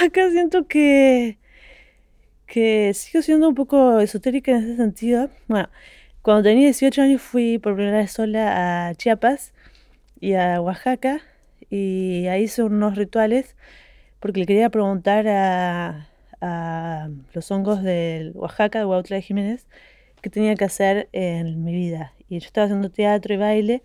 [0.01, 1.39] acá siento que,
[2.47, 5.31] que sigo siendo un poco esotérica en ese sentido.
[5.49, 5.69] Bueno,
[6.23, 9.53] cuando tenía 18 años fui por primera vez sola a Chiapas
[10.21, 11.23] y a Oaxaca
[11.71, 13.57] y ahí hice unos rituales
[14.21, 16.10] porque le quería preguntar a,
[16.41, 19.67] los hongos del Oaxaca, de Huautla de Jiménez,
[20.23, 22.15] qué tenía que hacer en mi vida.
[22.29, 23.83] Y yo estaba haciendo teatro y baile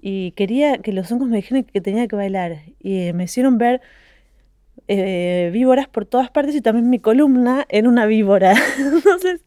[0.00, 2.58] y quería que los hongos me dijeran que tenía que bailar.
[2.80, 3.80] Y me hicieron ver
[4.86, 8.54] eh, víboras por todas partes y también mi columna era una víbora.
[8.78, 9.42] Entonces,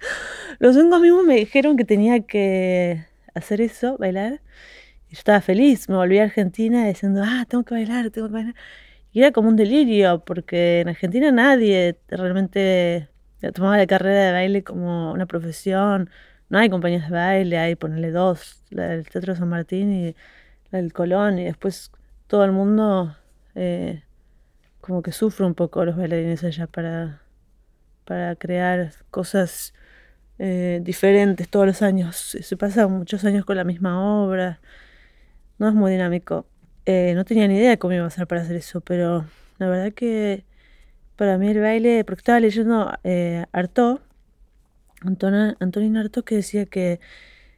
[0.60, 3.06] los hongos mismos me dijeron que tenía que
[3.36, 4.42] hacer eso, bailar.
[5.10, 8.34] Y yo estaba feliz, me volví a Argentina diciendo, ah, tengo que bailar, tengo que
[8.34, 8.56] bailar.
[9.12, 13.10] Y era como un delirio, porque en Argentina nadie realmente
[13.54, 16.10] tomaba la carrera de baile como una profesión.
[16.50, 20.16] No hay compañías de baile, hay ponerle dos, la del Teatro San Martín y
[20.72, 21.92] la del Colón, y después
[22.28, 23.16] todo el mundo
[23.56, 24.04] eh,
[24.82, 27.22] como que sufre un poco los bailarines allá para,
[28.06, 29.74] para crear cosas
[30.40, 32.38] eh, diferentes todos los años.
[32.40, 34.60] Se pasa muchos años con la misma obra.
[35.58, 36.46] No es muy dinámico.
[36.90, 39.26] Eh, no tenía ni idea de cómo iba a ser para hacer eso, pero
[39.58, 40.46] la verdad que
[41.18, 44.00] para mí el baile, porque estaba leyendo eh, Artaud,
[45.02, 47.02] Antonin Artaud, que decía que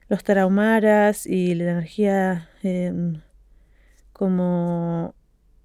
[0.10, 3.22] los tarahumaras y la energía em,
[4.14, 5.14] como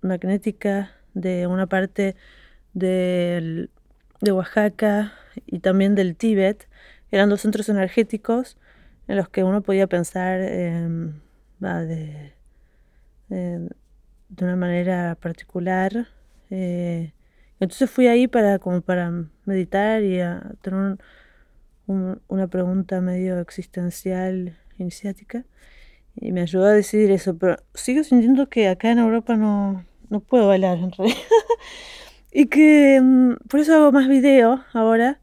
[0.03, 2.17] magnética de una parte
[2.75, 3.69] de
[4.31, 5.15] Oaxaca
[5.47, 6.69] y también del Tíbet
[7.11, 8.59] eran dos centros energéticos
[9.09, 12.35] en los que uno podía pensar de,
[14.41, 16.09] una manera particular.
[16.51, 17.13] Eh,
[17.61, 19.13] entonces fui ahí para, como para
[19.45, 20.19] meditar y
[20.63, 20.99] tener
[21.87, 25.45] una pregunta medio existencial, iniciática,
[26.17, 30.21] y me ayudó a decidir eso, pero sigo sintiendo que acá en Europa no, no
[30.21, 31.19] puedo bailar en realidad.
[32.33, 35.21] y que mm, por eso hago más videos ahora,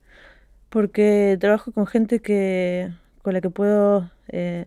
[0.69, 2.91] porque trabajo con gente que
[3.21, 4.65] con la que puedo eh,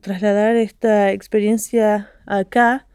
[0.00, 2.86] trasladar esta experiencia acá,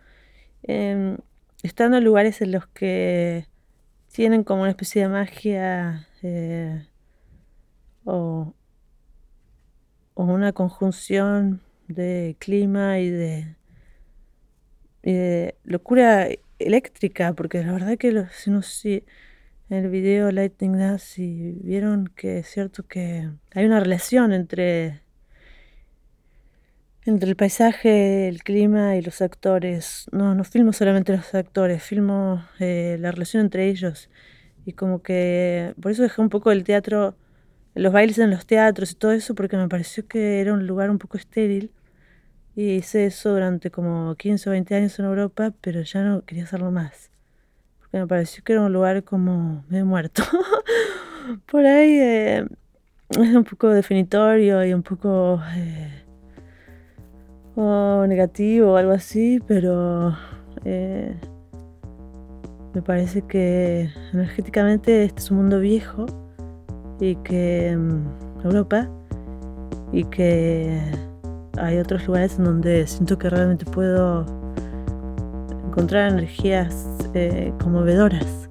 [0.64, 1.18] em,
[1.64, 3.48] estando en lugares en los que
[4.12, 6.88] tienen como una especie de magia eh,
[8.06, 8.54] o,
[10.14, 13.56] o, una conjunción de clima y de,
[15.66, 16.30] locura
[16.60, 19.04] eléctrica, porque la verdad que los, no sé
[19.70, 25.03] en el video Lightning Dance si vieron que es cierto que hay una relación entre
[27.06, 30.06] entre el paisaje, el clima y los actores.
[30.12, 34.10] No, no filmo solamente los actores, filmo eh, la relación entre ellos.
[34.66, 37.16] Y como que por eso dejé un poco el teatro,
[37.76, 40.90] los bailes en los teatros y todo eso, porque me pareció que era un lugar
[40.90, 41.72] un poco estéril.
[42.56, 46.44] Y hice eso durante como 15 o 20 años en Europa, pero ya no quería
[46.44, 47.10] hacerlo más.
[47.80, 50.24] Porque me pareció que era un lugar como medio muerto.
[51.48, 52.46] por ahí eh,
[53.10, 55.42] es un poco definitorio y un poco...
[55.56, 56.03] Eh,
[57.56, 60.16] o negativo o algo así, pero
[60.66, 61.16] eh,
[62.74, 66.06] me parece que energéticamente este es un mundo viejo
[67.00, 68.90] y que mm, Europa
[69.92, 70.80] y que
[71.58, 74.26] hay otros lugares en donde siento que realmente puedo
[75.68, 78.50] encontrar energías eh, conmovedoras.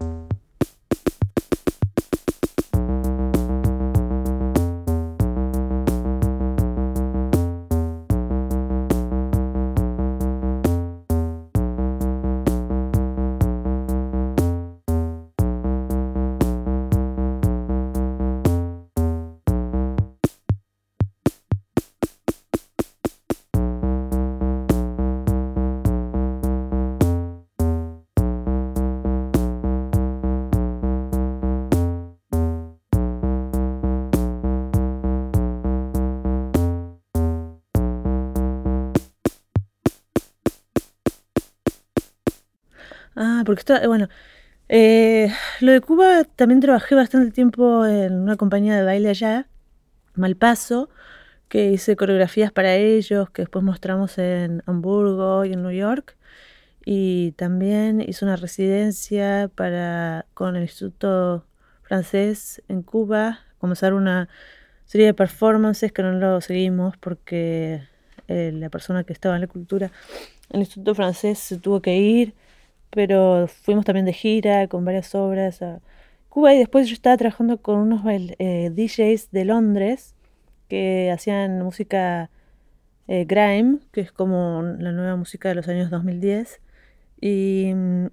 [43.42, 44.08] Ah, porque está, bueno,
[44.68, 45.28] eh,
[45.60, 49.48] lo de Cuba también trabajé bastante tiempo en una compañía de baile allá,
[50.14, 50.88] Malpaso,
[51.48, 56.16] que hice coreografías para ellos, que después mostramos en Hamburgo y en New York.
[56.84, 61.44] Y también hice una residencia para, con el Instituto
[61.82, 64.28] Francés en Cuba, comenzar una
[64.84, 67.82] serie de performances que no lo seguimos porque
[68.28, 69.86] eh, la persona que estaba en la cultura
[70.50, 72.34] en el Instituto Francés se tuvo que ir
[72.92, 75.80] pero fuimos también de gira con varias obras a
[76.28, 80.14] Cuba y después yo estaba trabajando con unos eh, DJs de Londres
[80.68, 82.30] que hacían música
[83.08, 86.60] eh, grime, que es como la nueva música de los años 2010.
[87.20, 88.06] Y mm,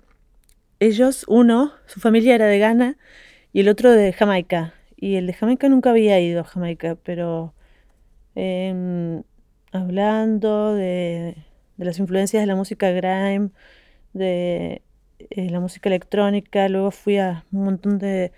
[0.79, 2.97] ellos, uno, su familia era de Ghana
[3.53, 4.73] y el otro de Jamaica.
[4.97, 7.53] Y el de Jamaica nunca había ido a Jamaica, pero
[8.35, 9.23] em,
[9.71, 11.35] hablando de,
[11.77, 13.51] de las influencias de la música grime,
[14.13, 14.81] de
[15.29, 18.31] eh, la música electrónica, luego fui a un montón de,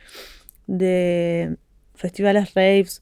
[0.68, 1.58] de
[1.96, 3.02] festivales raves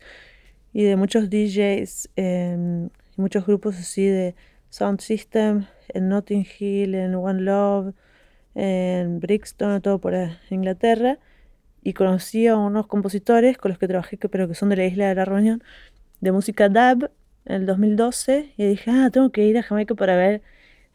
[0.74, 4.36] y de muchos DJs, em, y muchos grupos así de
[4.70, 7.93] Sound System en Notting Hill, en One Love,
[8.55, 10.13] en Brixton, todo por
[10.49, 11.17] Inglaterra.
[11.84, 15.09] Y conocí a unos compositores con los que trabajé, pero que son de la isla
[15.09, 15.63] de la Reunión,
[16.22, 17.09] de música dub
[17.45, 18.53] en el 2012.
[18.57, 20.41] Y dije, ah, tengo que ir a Jamaica para ver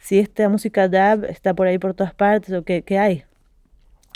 [0.05, 3.25] si esta música dub está por ahí por todas partes o qué, hay.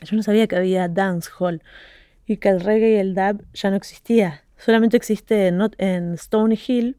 [0.04, 1.62] Yo no sabía que había dancehall
[2.26, 4.44] y que el reggae y el dub ya no existía.
[4.58, 6.18] Solamente existe en, en
[6.66, 6.96] Hill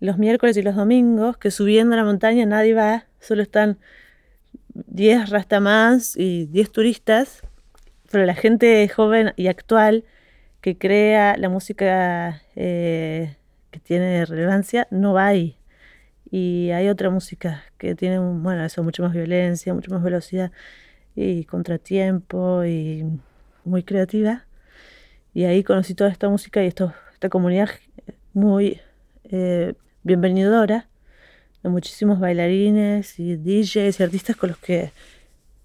[0.00, 3.76] los miércoles y los domingos, que subiendo a la montaña nadie va, solo están
[4.72, 7.42] 10 rastamans y 10 turistas,
[8.10, 10.04] pero la gente joven y actual
[10.62, 13.36] que crea la música eh,
[13.70, 15.58] que tiene relevancia no va ahí.
[16.30, 20.50] Y hay otra música que tiene, bueno, eso, mucho más violencia, mucho más velocidad
[21.14, 23.04] y contratiempo y
[23.64, 24.44] muy creativa.
[25.34, 27.70] Y ahí conocí toda esta música y esto, esta comunidad
[28.32, 28.80] muy
[29.24, 30.88] eh, bienvenidora
[31.62, 34.92] de muchísimos bailarines y DJs y artistas con los que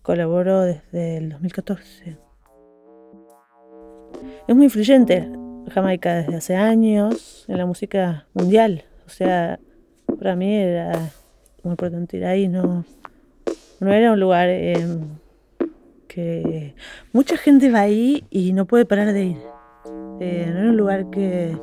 [0.02, 2.18] colaboro desde el 2014.
[4.48, 5.30] Es muy influyente
[5.70, 8.84] Jamaica desde hace años en la música mundial.
[9.06, 9.60] O sea,
[10.22, 10.92] para mí era
[11.64, 12.86] muy importante ir ahí, no,
[13.80, 15.00] no era un lugar em,
[16.08, 16.76] que
[17.12, 19.38] mucha gente va ahí y no puede parar de ir.
[20.20, 21.58] Eh, no era un lugar que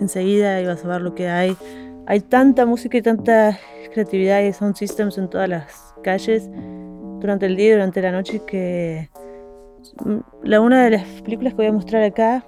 [0.00, 1.54] enseguida ibas a ver lo que hay.
[2.06, 3.58] Hay tanta música y tanta
[3.92, 6.48] creatividad y sound systems en todas las calles
[7.20, 9.10] durante el día y durante la noche que
[10.02, 12.46] mm, la una de las películas que voy a mostrar acá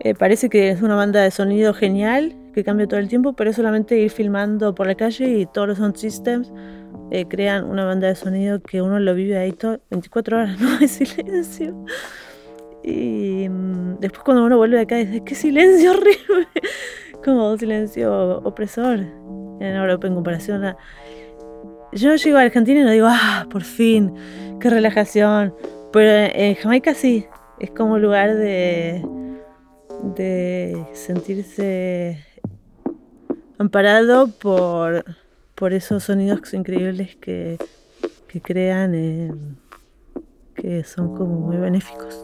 [0.00, 3.50] eh, parece que es una banda de sonido genial que cambia todo el tiempo, pero
[3.50, 6.50] es solamente ir filmando por la calle y todos los sound systems
[7.10, 10.78] eh, crean una banda de sonido que uno lo vive ahí todo, 24 horas, no
[10.80, 11.84] hay silencio.
[12.82, 16.48] Y mm, después cuando uno vuelve acá dice, qué silencio horrible,
[17.22, 20.78] como un silencio opresor en Europa en comparación a...
[21.92, 24.14] Yo llego a Argentina y no digo, ah, por fin,
[24.60, 25.54] qué relajación.
[25.92, 27.26] Pero en Jamaica sí,
[27.60, 29.06] es como un lugar de,
[30.16, 32.25] de sentirse
[33.58, 35.04] amparado por,
[35.54, 37.58] por esos sonidos increíbles que,
[38.28, 39.58] que crean,
[40.54, 42.22] que son como muy benéficos.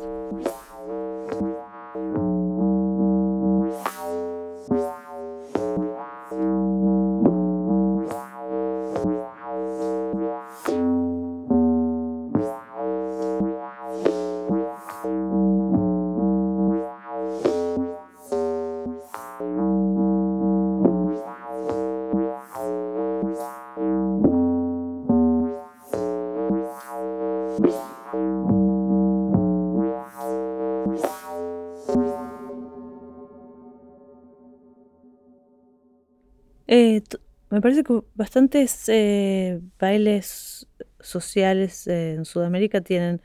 [37.52, 40.66] Me parece que bastantes eh, bailes
[41.00, 43.20] sociales en Sudamérica tienen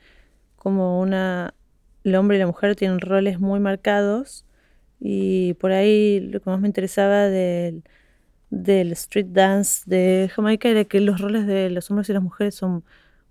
[0.56, 1.54] como una...
[2.04, 4.44] El hombre y la mujer tienen roles muy marcados.
[5.00, 7.84] Y por ahí lo que más me interesaba del,
[8.50, 12.54] del street dance de Jamaica era que los roles de los hombres y las mujeres
[12.54, 12.84] son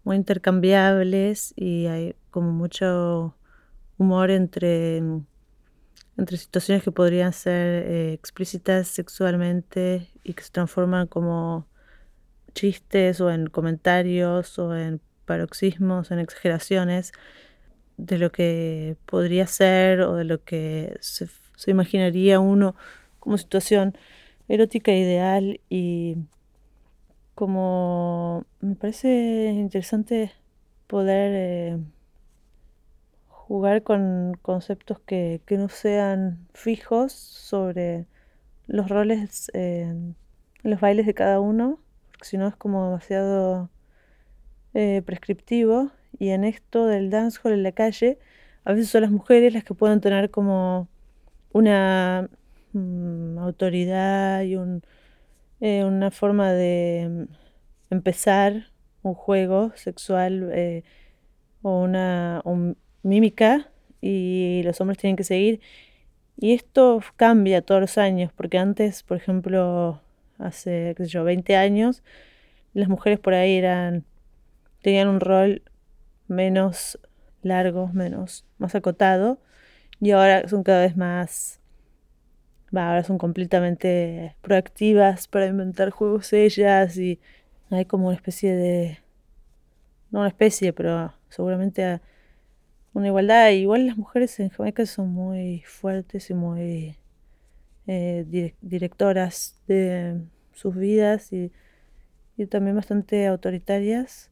[0.03, 3.35] muy intercambiables y hay como mucho
[3.99, 5.03] humor entre
[6.17, 11.67] entre situaciones que podrían ser eh, explícitas sexualmente y que se transforman como
[12.53, 17.11] chistes o en comentarios o en paroxismos, en exageraciones
[17.97, 22.75] de lo que podría ser o de lo que se, se imaginaría uno
[23.19, 23.95] como situación
[24.47, 26.17] erótica ideal y
[27.35, 30.31] como me parece interesante
[30.87, 31.77] poder eh,
[33.47, 38.05] jugar con conceptos que, no sean fijos sobre
[38.67, 40.15] los roles en
[40.63, 41.79] los bailes de cada uno,
[42.11, 43.69] porque si no es como demasiado
[44.73, 45.91] eh, prescriptivo.
[46.19, 48.19] Y en esto del dancehall en la calle,
[48.65, 50.89] a veces son las mujeres las que pueden tener como
[51.53, 52.29] una
[52.73, 54.83] mm, autoridad y un,
[55.61, 57.27] eh, una forma de
[57.89, 58.71] empezar
[59.03, 60.83] un juego sexual eh,
[61.61, 62.41] o una,
[63.07, 63.69] mímica
[64.01, 65.61] y los hombres tienen que seguir.
[66.39, 70.01] Y esto cambia todos los años, porque antes, por ejemplo,
[70.37, 72.03] hace, qué sé yo, 20 años,
[72.73, 74.05] las mujeres por ahí eran,
[74.81, 75.63] tenían un rol
[76.27, 76.99] menos
[77.41, 79.39] largo, menos, más acotado,
[79.99, 81.59] y ahora son cada vez más,
[82.71, 87.19] ahora son completamente proactivas para inventar juegos ellas y
[87.71, 88.99] hay como una especie de,
[90.11, 91.99] no una especie, pero seguramente
[92.93, 93.49] una igualdad.
[93.51, 96.97] Igual las mujeres en Jamaica son muy fuertes y muy
[97.87, 100.21] eh, directoras de
[100.53, 101.51] sus vidas y,
[102.49, 104.29] también bastante autoritarias.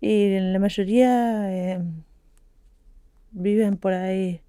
[0.00, 1.82] Y la mayoría eh,
[3.32, 4.40] viven por ahí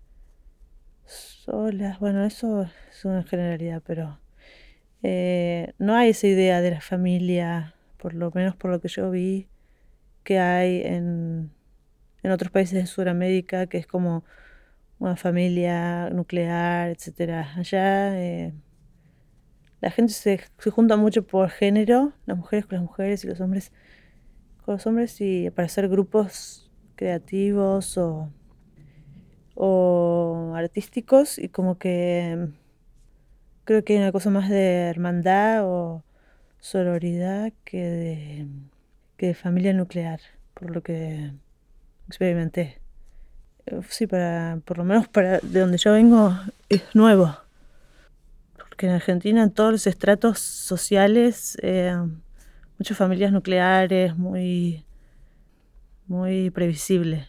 [1.05, 1.99] solas.
[1.99, 4.19] Bueno, eso es una generalidad, pero
[5.03, 9.11] eh, no hay esa idea de la familia, por lo menos por lo que yo
[9.11, 9.47] vi,
[10.23, 11.51] que hay en
[12.25, 14.23] en otros países de Sudamérica, que es como
[14.99, 17.53] una familia nuclear, etcétera.
[17.55, 18.53] Allá eh,
[19.79, 20.39] la gente se,
[20.71, 23.71] junta mucho por género, las mujeres con las mujeres y los hombres
[24.63, 28.31] con los hombres y para hacer grupos creativos o,
[29.53, 32.47] o artísticos y como que
[33.65, 36.03] creo que hay una cosa más de hermandad o
[36.59, 38.47] sororidad que de,
[39.17, 40.19] que de familia nuclear,
[40.55, 41.31] por lo que
[42.07, 42.81] experimenté.
[43.89, 46.37] Sí, para, por lo menos para de donde yo vengo
[46.69, 47.35] es nuevo.
[48.57, 51.95] Porque en Argentina, en todos los estratos sociales, eh,
[52.77, 54.85] muchas familias nucleares, muy,
[56.07, 57.27] muy previsible.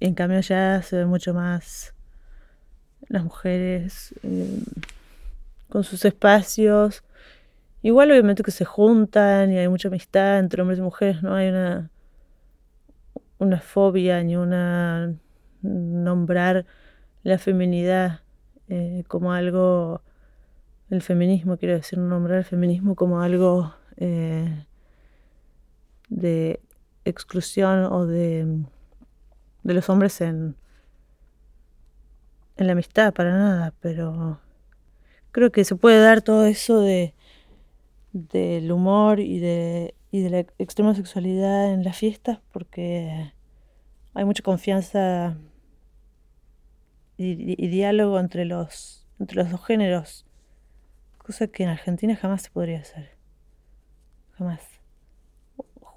[0.00, 1.94] En cambio ya se ve mucho más
[3.08, 4.60] las mujeres eh,
[5.68, 7.04] con sus espacios.
[7.82, 11.48] Igual obviamente que se juntan y hay mucha amistad entre hombres y mujeres, no hay
[11.48, 11.90] una
[13.38, 15.14] una fobia ni una
[15.62, 16.66] nombrar
[17.22, 18.20] la feminidad
[18.68, 20.02] eh, como algo,
[20.90, 24.64] el feminismo, quiero decir, nombrar el feminismo como algo eh,
[26.08, 26.60] de
[27.04, 28.64] exclusión o de,
[29.62, 30.56] de los hombres en,
[32.56, 34.40] en la amistad, para nada, pero
[35.32, 37.14] creo que se puede dar todo eso de
[38.16, 43.34] del humor y de, y de la extrema sexualidad en las fiestas porque
[44.14, 45.36] hay mucha confianza
[47.18, 50.24] y, diálogo entre los, entre los dos géneros,
[51.18, 53.10] cosa que en Argentina jamás se podría hacer.
[54.38, 54.62] Jamás.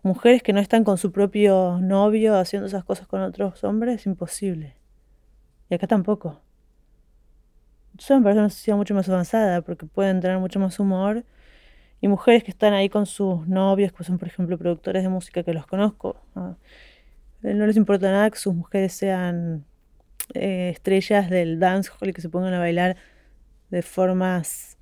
[0.04, 4.06] Mujeres que no están con su propio novio haciendo esas cosas con otros hombres, es
[4.06, 4.76] imposible.
[5.70, 6.42] Y acá tampoco.
[7.94, 11.24] Yo me parece una sociedad mucho más avanzada porque pueden tener mucho más humor.
[12.02, 15.44] Y mujeres que están ahí con sus novios, que son, por ejemplo, productores de música
[15.44, 16.16] que los conozco.
[16.36, 16.58] No,
[17.42, 19.66] no les importa nada que sus mujeres sean
[20.34, 22.96] eh, estrellas del dancehall y que se pongan a bailar
[23.70, 24.78] de formas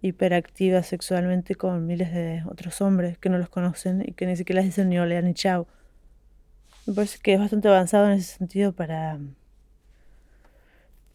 [0.00, 4.60] hiperactivas sexualmente con miles de otros hombres que no los conocen y que ni siquiera
[4.60, 5.66] les dicen ni hola ni chao.
[6.86, 9.18] Me parece que es bastante avanzado en ese sentido para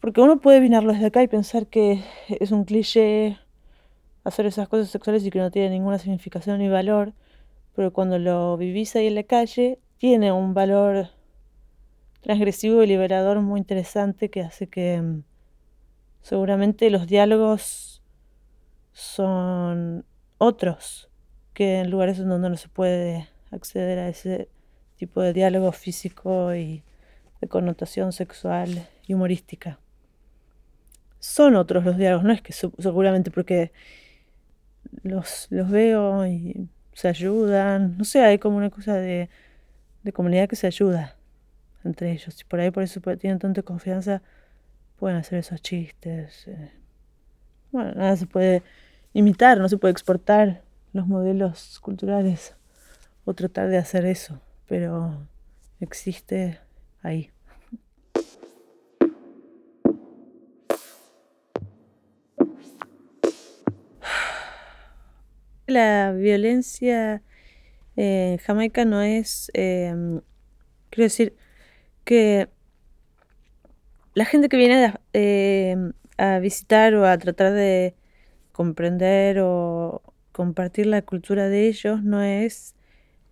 [0.00, 3.38] porque uno puede vinarlo desde acá y pensar que es un cliché
[4.24, 7.12] hacer esas cosas sexuales y que no tiene ninguna significación ni valor,
[7.74, 11.08] pero cuando lo vivís ahí en la calle, tiene un valor
[12.20, 15.22] transgresivo y liberador muy interesante que hace que mm,
[16.22, 18.02] seguramente los diálogos
[18.92, 20.04] son
[20.38, 21.08] otros
[21.54, 24.48] que en lugares en donde no se puede acceder a ese
[24.96, 26.82] tipo de diálogo físico y
[27.40, 29.78] de connotación sexual y humorística.
[31.18, 33.72] Son otros los diálogos, no es que seguramente porque
[35.02, 39.30] los, los veo y se ayudan, no sé, hay como una cosa de,
[40.02, 41.16] de comunidad que se ayuda
[41.84, 42.40] entre ellos.
[42.40, 44.22] Y por ahí por eso tienen tanta confianza,
[44.98, 46.46] pueden hacer esos chistes.
[46.46, 46.72] Eh.
[47.70, 48.62] Bueno, nada se puede
[49.12, 50.62] imitar, no se puede exportar
[50.92, 52.54] los modelos culturales
[53.24, 55.26] o tratar de hacer eso, pero
[55.80, 56.58] existe
[57.02, 57.30] ahí.
[65.66, 67.22] La violencia
[67.96, 70.20] en Jamaica no es, em,
[70.90, 71.36] quiero decir,
[72.04, 72.48] que
[74.14, 77.94] la gente que viene em, a visitar o a tratar de
[78.52, 80.02] comprender o
[80.32, 82.74] compartir la cultura de ellos no es,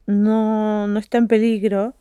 [0.07, 1.95] no, no está en peligro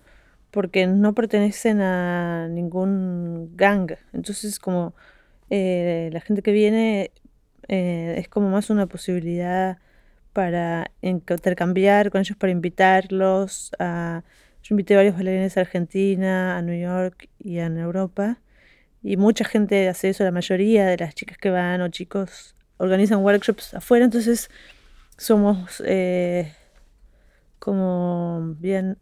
[0.52, 3.94] porque no pertenecen a ningún gang.
[4.14, 4.96] Entonces como
[5.50, 7.12] eh, la gente que viene
[7.68, 9.80] eh, es como más una posibilidad
[10.40, 13.72] para intercambiar con ellos, para invitarlos.
[13.78, 14.24] A,
[14.64, 18.38] yo invité a varios bailarines a Argentina, a New York y a Europa.
[19.04, 23.20] Y mucha gente hace eso, la mayoría de las chicas que van o chicos organizan
[23.22, 24.50] workshops afuera, entonces
[25.18, 26.54] somos eh,
[27.60, 28.98] como bien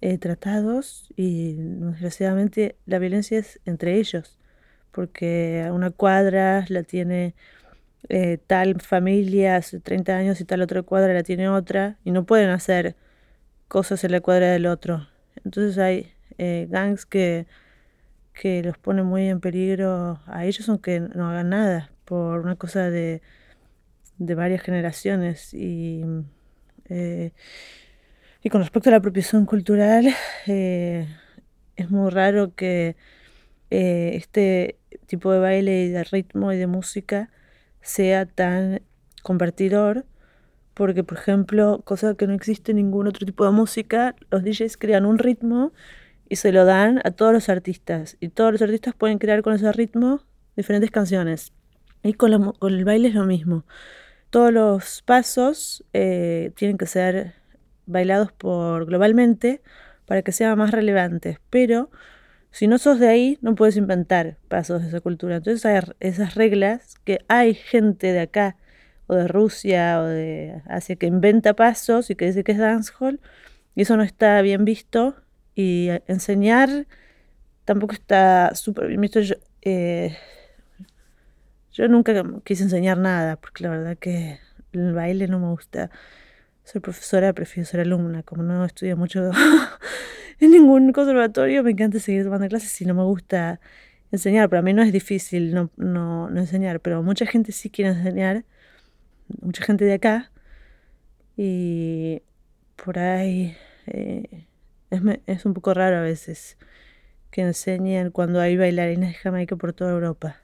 [0.00, 4.38] eh, tratados y desgraciadamente la violencia es entre ellos,
[4.92, 7.34] porque una cuadra la tiene
[8.08, 12.24] eh, tal familia hace 30 años y tal otra cuadra la tiene otra y no
[12.26, 12.96] pueden hacer
[13.68, 15.08] cosas en la cuadra del otro.
[15.44, 17.46] Entonces hay eh, gangs que,
[18.34, 22.90] que los ponen muy en peligro a ellos aunque no hagan nada por una cosa
[22.90, 23.22] de,
[24.18, 26.04] de varias generaciones y,
[26.88, 27.32] eh,
[28.42, 30.08] y con respecto a la apropiación cultural
[30.46, 32.96] es muy raro que
[33.70, 37.30] este tipo de baile y de ritmo y de música
[37.82, 38.80] sea tan
[39.22, 40.06] convertidor,
[40.74, 44.76] porque por ejemplo, cosa que no existe en ningún otro tipo de música, los DJs
[44.76, 45.72] crean un ritmo
[46.28, 49.52] y se lo dan a todos los artistas, y todos los artistas pueden crear con
[49.54, 50.22] ese ritmo
[50.56, 51.52] diferentes canciones.
[52.02, 53.64] Y con, el baile es lo mismo.
[54.30, 57.34] Todos los pasos eh, tienen que ser
[57.86, 59.62] bailados por globalmente
[60.06, 61.90] para que sean más relevantes, pero
[62.52, 65.36] si no sos de ahí, no puedes inventar pasos de esa cultura.
[65.36, 68.56] Entonces hay esas reglas que hay gente de acá,
[69.06, 73.20] o de Rusia, o de Asia, que inventa pasos y que dice que es dancehall,
[73.74, 75.16] y eso no está bien visto.
[75.54, 76.86] Y enseñar
[77.64, 79.20] tampoco está súper bien visto.
[79.20, 80.16] Yo, eh,
[81.88, 84.40] nunca quise enseñar nada, porque la verdad que
[84.72, 85.90] el baile no me gusta.
[86.64, 89.30] Soy profesora, prefiero ser alumna, como no estudio mucho
[90.40, 93.60] en ningún conservatorio, me encanta seguir tomando clases y no me gusta
[94.10, 94.48] enseñar.
[94.48, 98.44] Para mí no es difícil no, no, enseñar, pero mucha gente sí quiere enseñar,
[99.40, 100.30] mucha gente de acá.
[101.36, 102.22] Y
[102.76, 103.56] por ahí
[103.86, 104.46] eh,
[104.90, 106.58] es, es, un poco raro a veces
[107.30, 110.42] que enseñen cuando hay bailarines de Jamaica por toda Europa.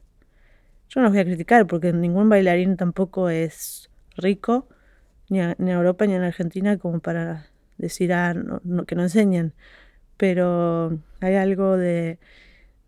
[0.89, 4.67] Yo no los voy a criticar porque ningún bailarín tampoco es rico,
[5.29, 7.47] ni, en Europa ni en Argentina, como para
[7.79, 8.35] decir ah,
[8.87, 9.55] que no enseñan
[10.19, 12.19] pero hay algo de,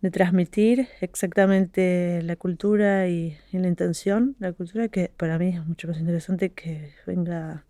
[0.03, 5.89] de transmitir exactamente la cultura y, la intención, la cultura que para mí es mucho
[5.89, 7.65] más interesante que venga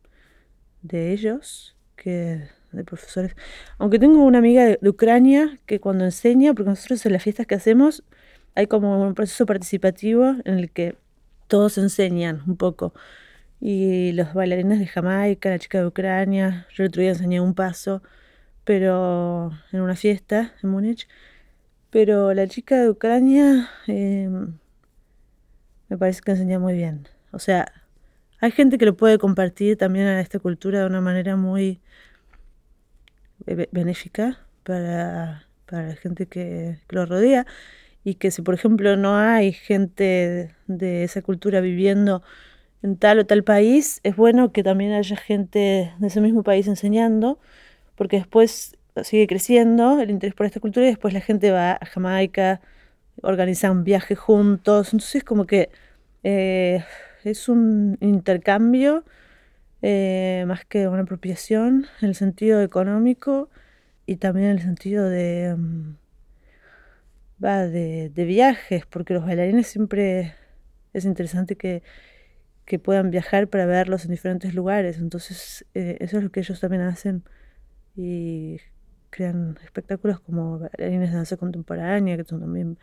[0.83, 3.37] de ellos que de profesores.
[3.79, 7.55] Aunque tengo una amiga de, Ucrania que cuando enseña, porque nosotros en las fiestas que
[7.55, 8.03] hacemos
[8.55, 10.97] hay como un proceso participativo en el que
[11.49, 12.95] todos enseñan un poco.
[13.61, 17.55] Y los bailarines de Jamaica, la chica de Ucrania, yo el otro día enseñé un
[17.55, 18.03] paso,
[18.65, 21.07] pero en una fiesta en Múnich.
[21.91, 24.59] Pero la chica de Ucrania em,
[25.89, 27.09] me parece que enseña muy bien.
[27.33, 27.73] O sea,
[28.41, 31.81] hay gente que lo puede compartir también a esta cultura de una manera muy
[33.73, 37.47] benéfica para, la gente que, lo rodea.
[38.05, 42.23] Y que si por ejemplo no hay gente de esa cultura viviendo
[42.83, 46.67] en tal o tal país, es bueno que también haya gente de ese mismo país
[46.67, 47.39] enseñando,
[47.97, 51.87] porque después sigue creciendo el interés por esta cultura y después la gente va a
[51.87, 52.61] Jamaica,
[53.23, 54.93] organiza un viaje juntos.
[54.93, 55.71] Entonces como que
[56.23, 56.85] eh,
[57.25, 59.05] es un intercambio
[59.83, 63.49] eh, más que una apropiación en el sentido económico
[64.07, 65.97] y también en el sentido de, mm,
[67.43, 70.35] va, de, viajes, porque los bailarines siempre
[70.93, 71.83] es interesante que,
[72.71, 74.99] que, puedan viajar para verlos en diferentes lugares.
[74.99, 77.25] Entonces eh, eso es lo que ellos también hacen
[77.97, 78.59] y
[79.11, 82.79] crean espectáculos como bailarines de danza contemporánea, que también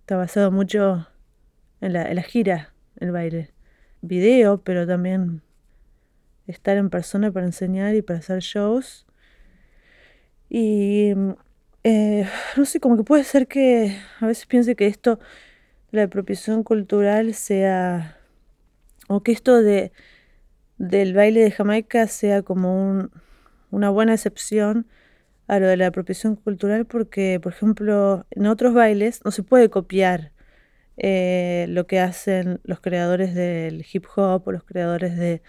[0.00, 1.08] está basado mucho
[1.80, 3.50] en la, en gira, el baile.
[4.02, 5.40] Video, pero también
[6.46, 9.06] estar en persona para enseñar y para hacer shows.
[10.50, 11.14] Y
[11.84, 15.18] eh, no sé, como que puede ser que a veces piense que esto,
[15.90, 18.18] la apropiación cultural sea,
[19.08, 19.92] o que esto de
[20.78, 23.10] del baile de Jamaica sea como un,
[23.70, 24.86] una buena excepción
[25.46, 29.70] a lo de la apropiación cultural porque, por ejemplo, en otros bailes no se puede
[29.70, 30.32] copiar
[30.96, 35.42] eh, lo que hacen los creadores del hip hop o los creadores de,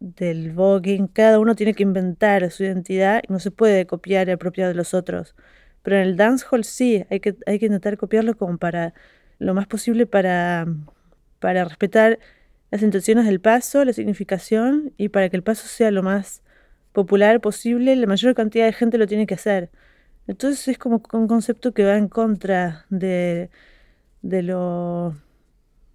[0.00, 1.08] del voguing.
[1.08, 4.74] Cada uno tiene que inventar su identidad y no se puede copiar y apropiar de
[4.74, 5.34] los otros.
[5.82, 8.94] Pero en el dancehall sí, hay que, hay que intentar copiarlo como para
[9.38, 10.66] lo más posible para,
[11.40, 12.18] para respetar
[12.70, 16.42] las intenciones del paso, la significación y para que el paso sea lo más
[16.92, 19.70] popular posible, la mayor cantidad de gente lo tiene que hacer.
[20.26, 23.50] Entonces es como un concepto que va en contra de,
[24.22, 25.16] de, lo,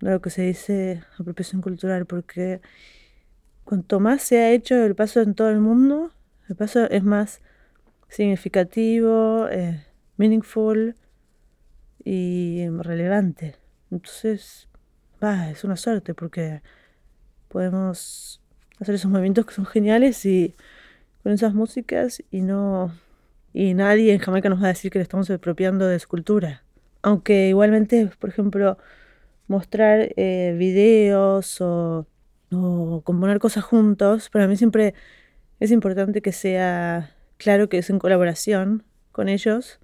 [0.01, 2.61] de lo que se dice apropiación cultural, porque
[3.63, 6.11] cuanto más se ha hecho el paso en todo el mundo,
[6.49, 7.41] el paso es más
[8.09, 9.85] significativo, eh,
[10.17, 10.95] meaningful
[12.03, 13.55] y relevante.
[13.91, 14.67] Entonces,
[15.23, 16.61] es una suerte porque
[17.47, 18.41] podemos
[18.79, 20.55] hacer esos movimientos que son geniales y
[21.23, 22.91] con esas músicas y no
[23.53, 26.63] y nadie en Jamaica nos va a decir que le estamos apropiando de escultura.
[27.03, 28.77] Aunque igualmente, por ejemplo,
[29.47, 32.07] mostrar eh, videos o,
[32.51, 34.95] o, componer cosas juntos, para mí siempre
[35.59, 39.79] es importante que sea claro que es en colaboración con ellos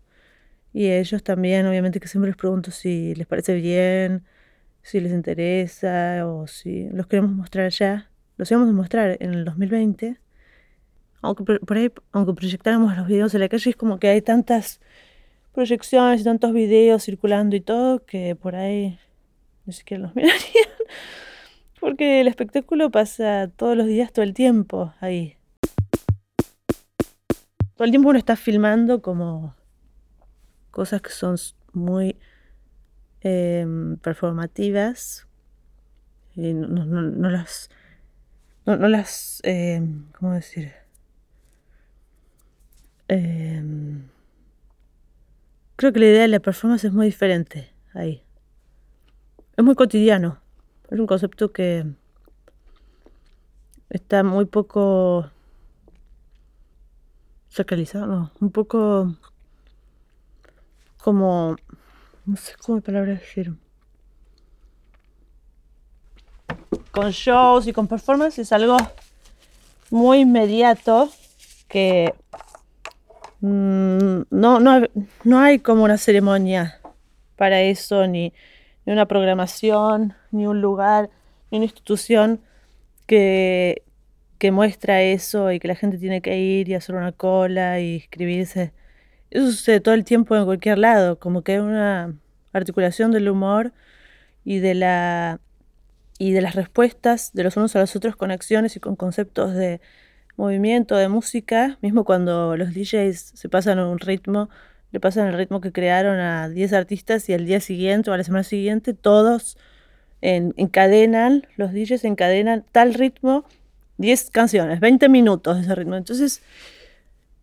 [0.74, 4.24] y ellos también, obviamente que siempre les pregunto si les parece bien,
[4.90, 8.10] si les interesa o si los queremos mostrar ya.
[8.38, 10.18] Los íbamos a mostrar en el 2020
[11.22, 14.80] aunque por ahí, aunque proyectáramos los videos en la calle, es como que hay tantas
[15.54, 19.00] proyecciones y tantos videos circulando y todo que por ahí
[19.66, 20.70] ni siquiera los mirarían.
[21.80, 25.36] Porque el espectáculo pasa todos los días, todo el tiempo ahí.
[27.76, 29.56] Todo el tiempo uno está filmando como
[30.72, 31.36] cosas que son
[31.74, 32.18] muy
[33.22, 35.28] em, performativas
[36.36, 37.70] y no, no, las
[38.66, 40.74] no, las em, ¿cómo decir?
[43.08, 44.08] Em,
[45.76, 48.24] creo que la idea de la performance es muy diferente ahí.
[49.58, 50.40] Es muy cotidiano.
[50.90, 51.86] Es un concepto que
[53.90, 55.32] está muy poco
[57.50, 59.16] sacralizado, no, un poco
[60.98, 61.56] como,
[62.30, 63.54] no sé cómo palabra decir.
[66.92, 68.78] Con shows y con performance es algo
[69.90, 71.10] muy inmediato
[71.68, 72.14] que
[73.42, 74.82] Mm, no, no,
[75.24, 76.82] no hay como una ceremonia
[77.38, 78.34] para eso, ni,
[78.86, 81.10] una programación, ni un lugar,
[81.52, 82.42] ni una institución
[83.08, 83.84] que,
[84.40, 87.98] que muestra eso y que la gente tiene que ir y hacer una cola y
[87.98, 88.74] escribirse.
[89.32, 92.14] Eso sucede todo el tiempo en cualquier lado, como que hay una
[92.54, 93.74] articulación del humor
[94.44, 95.40] y de la
[96.20, 99.54] y de las respuestas de los unos a los otros con acciones y con conceptos
[99.54, 99.80] de
[100.36, 104.50] movimiento, de música, mismo cuando los DJs se pasan un ritmo,
[104.92, 108.18] le pasan el ritmo que crearon a 10 artistas y al día siguiente o a
[108.18, 109.58] la semana siguiente todos
[110.22, 113.46] encadenan, los DJs encadenan tal ritmo,
[113.98, 115.96] 10 canciones, 20 minutos de ese ritmo.
[115.96, 116.42] Entonces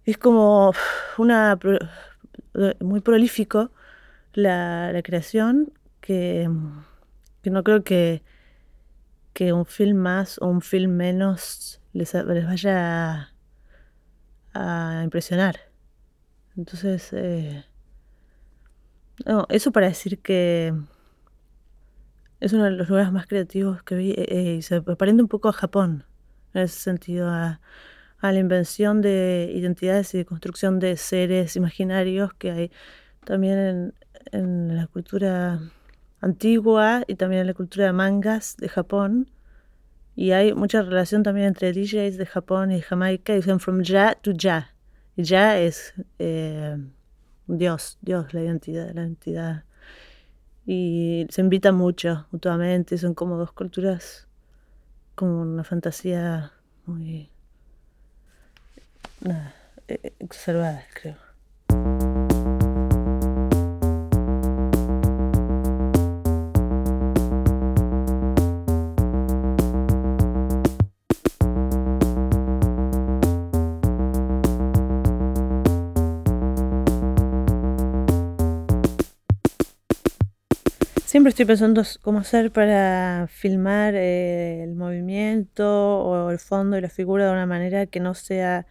[0.06, 0.72] es como
[1.18, 1.58] una
[2.80, 3.70] muy prolífico
[4.32, 6.48] la, creación que,
[7.42, 8.22] que, no creo que,
[9.52, 13.32] un film más o un film menos les, vaya
[14.54, 15.56] a, impresionar.
[16.56, 17.64] Entonces, eh,
[19.26, 20.72] no, eso para decir que
[22.40, 25.28] es uno de los lugares más creativos que vi eh, eh, y se aparenta un
[25.28, 26.04] poco a Japón,
[26.54, 27.60] en ese sentido, a,
[28.32, 32.70] la invención de identidades y de construcción de seres imaginarios que hay
[33.24, 33.94] también en,
[34.32, 35.60] en la cultura
[36.20, 39.30] antigua y también en la cultura de mangas de Japón.
[40.14, 44.32] Y hay mucha relación también entre DJs de Japón y Jamaica dicen from ya to
[44.32, 44.74] ya.
[45.16, 46.76] Y ya es eh,
[47.46, 49.64] Dios, Dios, la identidad, la entidad.
[50.66, 54.26] Y se invita mucho mutuamente, son como dos culturas,
[55.14, 56.52] como una fantasía
[56.86, 57.30] muy
[59.26, 59.54] nada,
[59.88, 61.16] eh, exacerbada, creo.
[81.16, 86.90] Siempre estoy pensando cómo hacer para filmar eh, el movimiento o el fondo y la
[86.90, 88.66] figura de una manera que no sea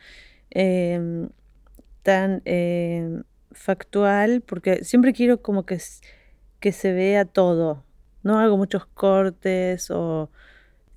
[0.55, 1.29] em,
[2.03, 5.79] tan em, factual, porque siempre quiero como que,
[6.59, 7.83] que se vea todo.
[8.23, 10.31] No hago muchos cortes o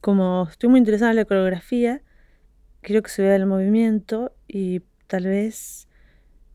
[0.01, 2.03] como estoy muy interesada en la coreografía,
[2.83, 5.89] quiero que se vea el movimiento y tal vez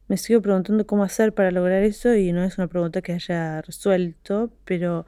[0.07, 3.61] me sigo preguntando cómo hacer para lograr eso y no es una pregunta que haya
[3.61, 5.05] resuelto, pero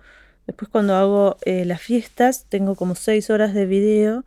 [0.47, 4.25] después cuando hago eh, las fiestas tengo como seis horas de video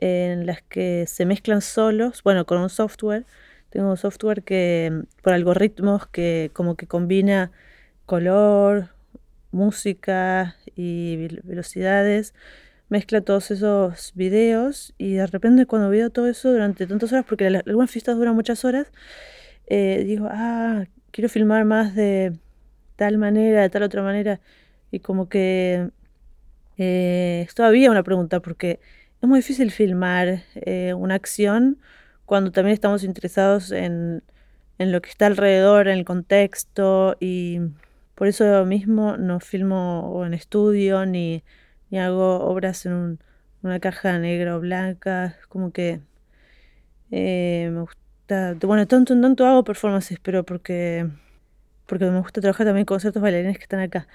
[0.00, 3.26] en las que se mezclan solos, bueno, con un software.
[3.70, 7.52] Tengo un software que por algoritmos que como que combina
[8.06, 8.88] color,
[9.52, 12.34] música y velocidades,
[12.88, 17.46] mezcla todos esos videos y de repente cuando veo todo eso durante tantas horas, porque
[17.46, 18.88] algunas fiestas duran muchas horas,
[19.68, 22.32] eh, digo, ah, quiero filmar más de
[22.96, 24.40] tal manera, de tal otra manera.
[24.90, 25.90] Y como que
[26.78, 28.80] eh, es todavía una pregunta, porque
[29.22, 31.78] es muy difícil filmar eh, una acción
[32.26, 34.22] cuando también estamos interesados en,
[34.78, 37.60] en lo que está alrededor, en el contexto, y
[38.14, 41.42] por eso mismo no filmo en estudio, ni,
[41.92, 43.18] hago obras en
[43.62, 46.00] una caja negra o blanca, como que
[47.10, 48.00] me gusta
[48.62, 51.08] bueno, tanto tanto hago performances, pero porque,
[51.86, 54.06] porque me gusta trabajar también con ciertos bailarines que están acá.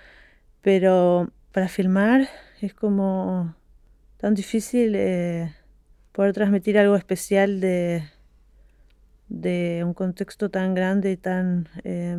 [0.61, 2.29] Pero para filmar
[2.61, 3.55] es como
[4.25, 5.53] tan difícil eh,
[6.11, 8.09] poder transmitir algo especial de,
[9.29, 12.17] de un contexto tan grande y tan eh.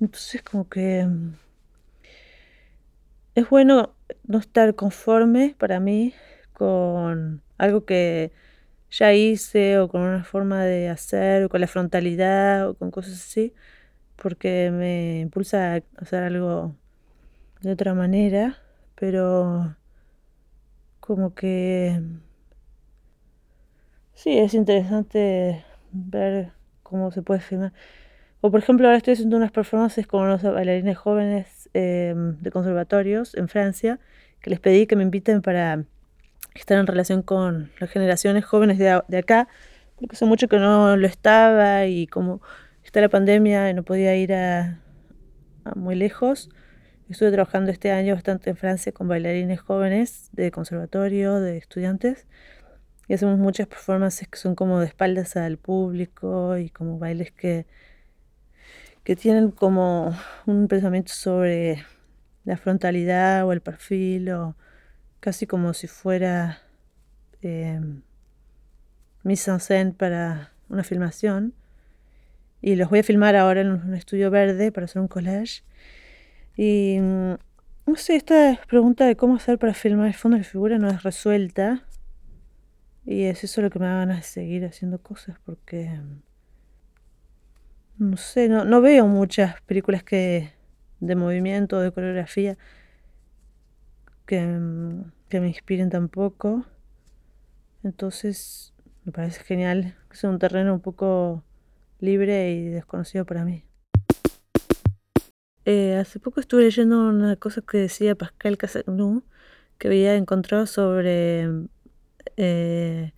[0.00, 1.08] Entonces como que
[3.34, 3.96] es bueno
[4.28, 6.14] no estar conforme para mí
[6.52, 8.30] con algo que
[8.92, 13.14] ya hice o con una forma de hacer o con la frontalidad o con cosas
[13.14, 13.52] así,
[14.14, 16.76] porque me impulsa a hacer algo
[17.60, 18.61] de otra manera,
[19.02, 19.74] pero
[21.00, 22.00] como que
[24.14, 26.52] sí, es interesante ver
[26.84, 27.72] cómo se puede filmar.
[28.42, 33.34] O por ejemplo, ahora estoy haciendo unas performances con unos bailarines jóvenes em, de conservatorios
[33.34, 33.98] en Francia,
[34.40, 35.84] que les pedí que me inviten para
[36.54, 39.48] estar en relación con las generaciones jóvenes de, de acá,
[39.96, 42.40] porque hace mucho que no lo estaba y como
[42.84, 44.78] está la pandemia y no podía ir a,
[45.74, 46.50] muy lejos.
[47.12, 52.26] Estuve trabajando este año bastante en Francia con bailarines jóvenes de conservatorio, de estudiantes,
[53.06, 57.66] y hacemos muchas performances que son como de espaldas al público y como bailes que,
[59.04, 61.84] que tienen como un pensamiento sobre
[62.46, 64.56] la frontalidad o el perfil o
[65.20, 66.62] casi como si fuera
[67.42, 67.78] eh,
[69.22, 71.52] mise en scène para una filmación.
[72.62, 75.62] Y los voy a filmar ahora en un estudio verde para hacer un collage.
[76.56, 77.34] Y mm,
[77.86, 81.02] no sé, esta pregunta de cómo hacer para filmar el fondo de figura no es
[81.02, 81.86] resuelta.
[83.04, 86.00] Y es eso lo que me da ganas de seguir haciendo cosas porque.
[87.98, 90.52] No sé, no, no veo muchas películas que
[91.00, 92.56] de movimiento, de coreografía
[94.26, 94.38] que,
[95.28, 96.64] que me inspiren tampoco.
[97.82, 98.72] Entonces
[99.04, 101.44] me parece genial que sea un terreno un poco
[102.00, 103.64] libre y desconocido para mí.
[105.64, 109.22] Eh, hace poco estuve leyendo una cosa que decía Pascal Casagnou,
[109.78, 111.48] que había encontrado sobre,
[112.36, 113.12] eh,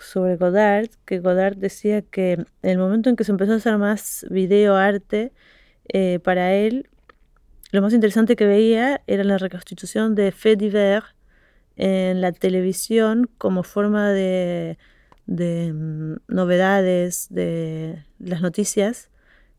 [0.00, 3.78] sobre Godard, que Godard decía que en el momento en que se empezó a hacer
[3.78, 5.32] más video arte,
[5.88, 6.88] eh, para él
[7.72, 11.06] lo más interesante que veía era la reconstitución de faits divers
[11.76, 14.78] en la televisión como forma de,
[15.26, 19.10] de mm, novedades, de las noticias,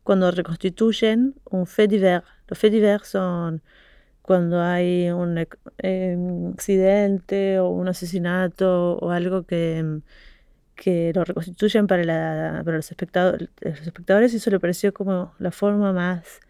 [0.08, 2.24] cuando reconstituyen un fait divers.
[2.48, 3.60] Los faits divers son
[4.22, 10.00] cuando hay un accidente o un asesinato o algo que,
[10.76, 15.34] que lo reconstituyen para, la, para los, espectadores, los espectadores y eso le pareció como
[15.38, 16.40] la forma más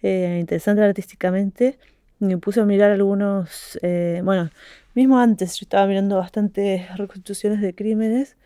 [0.00, 1.80] eh, interesante artísticamente.
[2.20, 4.50] Me puse a mirar algunos, eh, bueno,
[4.94, 8.36] mismo antes yo estaba mirando bastantes reconstituciones de crímenes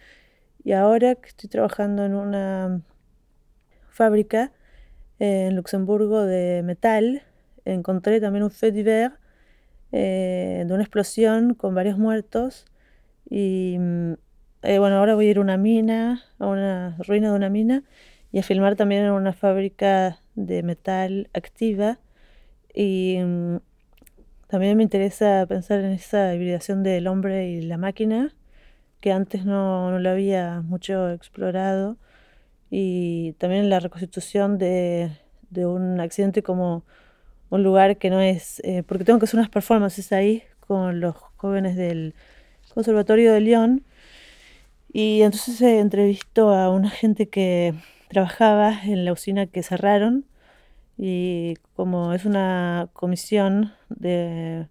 [0.64, 2.80] y ahora que estoy trabajando en una
[3.98, 4.52] fábrica
[5.18, 7.22] en Luxemburgo de metal,
[7.64, 9.14] encontré también un fait divers
[9.90, 12.64] eh, de una explosión con varios muertos
[13.28, 13.76] y
[14.62, 17.82] bueno, ahora voy a ir a una mina, a una ruina de una mina
[18.30, 21.98] y a filmar también en una fábrica de metal activa
[22.72, 23.56] y mm,
[24.46, 28.32] también me interesa pensar en esa hibridación del hombre y la máquina
[29.00, 31.96] que antes no, no lo había mucho explorado
[32.70, 35.10] y también la reconstitución de,
[35.50, 36.84] de un accidente como
[37.50, 41.16] un lugar que no es, eh, porque tengo que hacer unas performances ahí con los
[41.36, 42.14] jóvenes del
[42.74, 43.84] Conservatorio de Lyon
[44.92, 47.74] y entonces entrevistó a una gente que
[48.08, 50.26] trabajaba en la usina que cerraron
[50.96, 54.66] y como es una comisión de,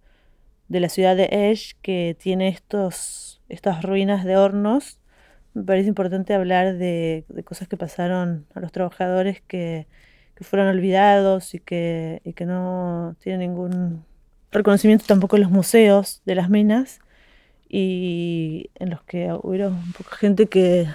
[0.68, 5.00] de la ciudad de Esch que tiene estos, estas ruinas de hornos,
[5.58, 9.88] me parece importante hablar de, cosas que pasaron a los trabajadores que,
[10.41, 14.05] fueron olvidados y que, no tienen ningún
[14.51, 16.99] reconocimiento tampoco en los museos de las minas
[17.68, 20.88] y en los que hubo poca gente que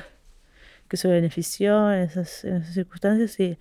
[0.92, 3.58] se benefició en esas, circunstancias y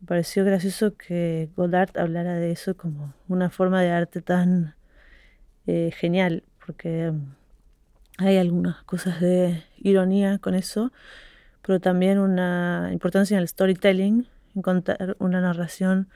[0.00, 4.76] me pareció gracioso que Godard hablara de eso como una forma de arte tan
[5.66, 7.12] eh, genial, porque
[8.18, 10.92] hay algunas cosas de ironía con eso,
[11.62, 16.08] pero también una importancia en el storytelling, en contar una narración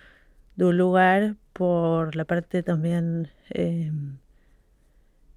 [0.57, 3.93] de un lugar por la parte también eh,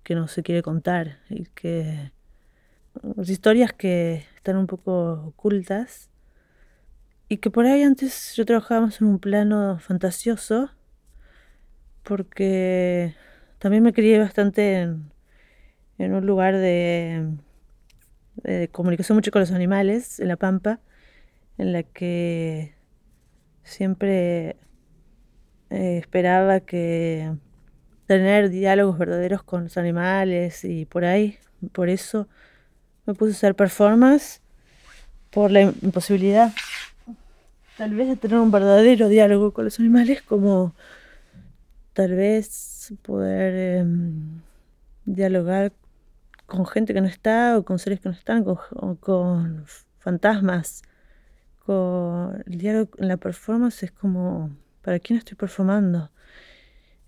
[0.04, 2.12] que no se quiere contar y que
[3.24, 6.10] historias que están un poco ocultas
[7.30, 10.72] y que por ahí antes yo trabajábamos en un plano fantasioso
[12.04, 13.16] porque
[13.60, 15.15] también me crié bastante en,
[15.98, 17.28] un lugar de,
[18.72, 20.80] comunicación mucho con los animales, en La Pampa,
[21.58, 22.76] en la que
[23.64, 24.58] siempre
[25.70, 27.32] eh, esperaba que
[28.08, 31.38] tener diálogos verdaderos con los animales y por ahí,
[31.72, 32.28] por eso
[33.06, 34.42] me puse a hacer performance
[35.32, 36.52] por la imposibilidad
[37.78, 40.74] tal vez de tener un verdadero diálogo con los animales, como
[41.94, 44.42] tal vez poder em,
[45.06, 45.74] dialogar
[46.46, 48.58] con gente que no está o con seres que no están, con,
[48.98, 49.66] con
[50.00, 50.84] fantasmas.
[51.60, 56.12] Con el diálogo en la performance es como, ¿para quién estoy performando?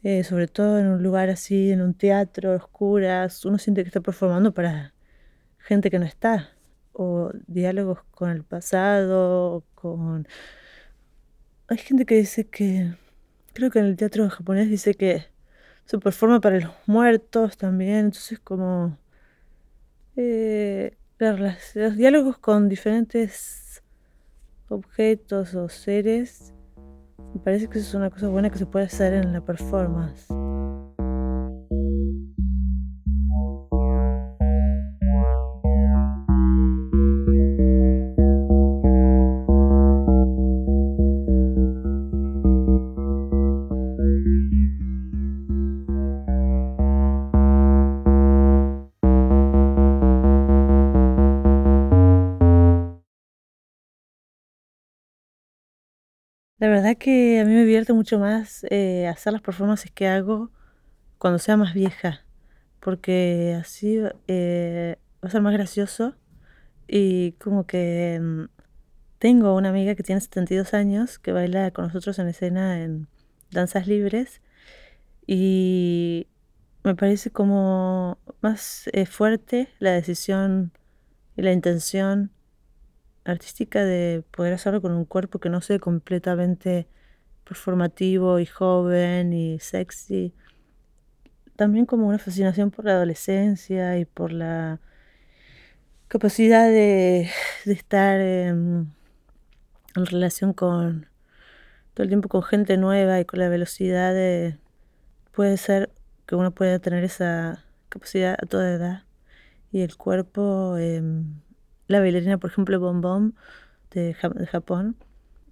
[0.04, 4.02] Eh, sobre todo en un lugar así, en un teatro, oscuras, uno siente que está
[4.02, 4.94] performando para
[5.58, 6.50] gente que no está,
[6.94, 10.28] o diálogos con el pasado, con...
[11.68, 12.96] Hay gente que dice que,
[13.54, 15.26] creo que en el teatro japonés dice que
[15.86, 18.98] se performa para los muertos también, entonces como
[20.18, 23.84] eh, los diálogos con diferentes
[24.68, 26.54] objetos o seres,
[27.34, 30.28] me parece que eso es una cosa buena que se puede hacer en la performance.
[56.60, 60.50] La verdad que a mí me divierte mucho más eh, hacer las performances que hago
[61.20, 62.26] cuando sea más vieja,
[62.80, 66.16] porque así eh, va a ser más gracioso
[66.88, 68.46] y como que mm,
[69.20, 73.08] tengo una amiga que tiene 72 años que baila con nosotros en escena en
[73.52, 74.42] danzas libres
[75.28, 76.28] y
[76.84, 80.72] me parece como más eh, fuerte la decisión
[81.36, 82.32] y la intención
[83.28, 86.88] artística de poder hacerlo con un cuerpo que no sea completamente
[87.44, 90.34] performativo y joven y sexy.
[91.56, 94.80] También como una fascinación por la adolescencia y por la
[96.08, 97.30] capacidad de,
[97.66, 98.94] estar en,
[99.96, 101.08] relación con
[101.94, 104.60] todo el tiempo con gente nueva y con la velocidad de
[105.32, 105.90] puede ser
[106.28, 109.04] que uno pueda tener esa capacidad a toda edad
[109.72, 111.42] y el cuerpo em,
[111.88, 113.34] la bailarina por ejemplo Bom Bom
[113.92, 114.96] de, Japón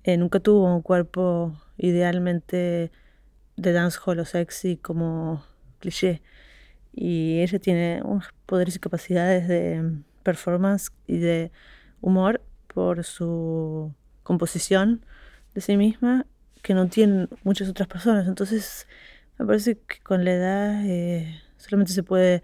[0.04, 2.92] eh, nunca tuvo un cuerpo idealmente
[3.58, 5.44] de dancehall o sexy como
[5.80, 6.22] cliché
[6.94, 11.52] y ella tiene unos poderes y capacidades de performance y de
[12.02, 15.06] humor por su composición
[15.54, 16.26] de sí misma
[16.62, 18.28] que no tienen muchas otras personas.
[18.28, 18.88] Entonces,
[19.38, 22.42] me parece que con la edad eh, solamente se puede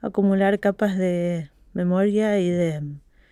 [0.00, 2.82] acumular capas de memoria y de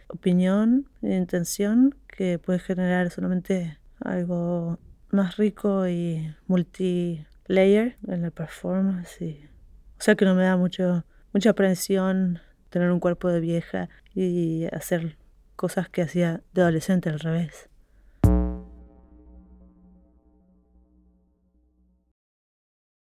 [0.08, 4.78] opinión y intención que puede generar solamente algo
[5.10, 9.20] más rico y multi-layer en la performance.
[9.20, 12.40] o sea que no me da mucho, mucha aprensión
[12.70, 15.16] tener un cuerpo de vieja y hacer
[15.56, 17.68] cosas que hacía de adolescente al revés.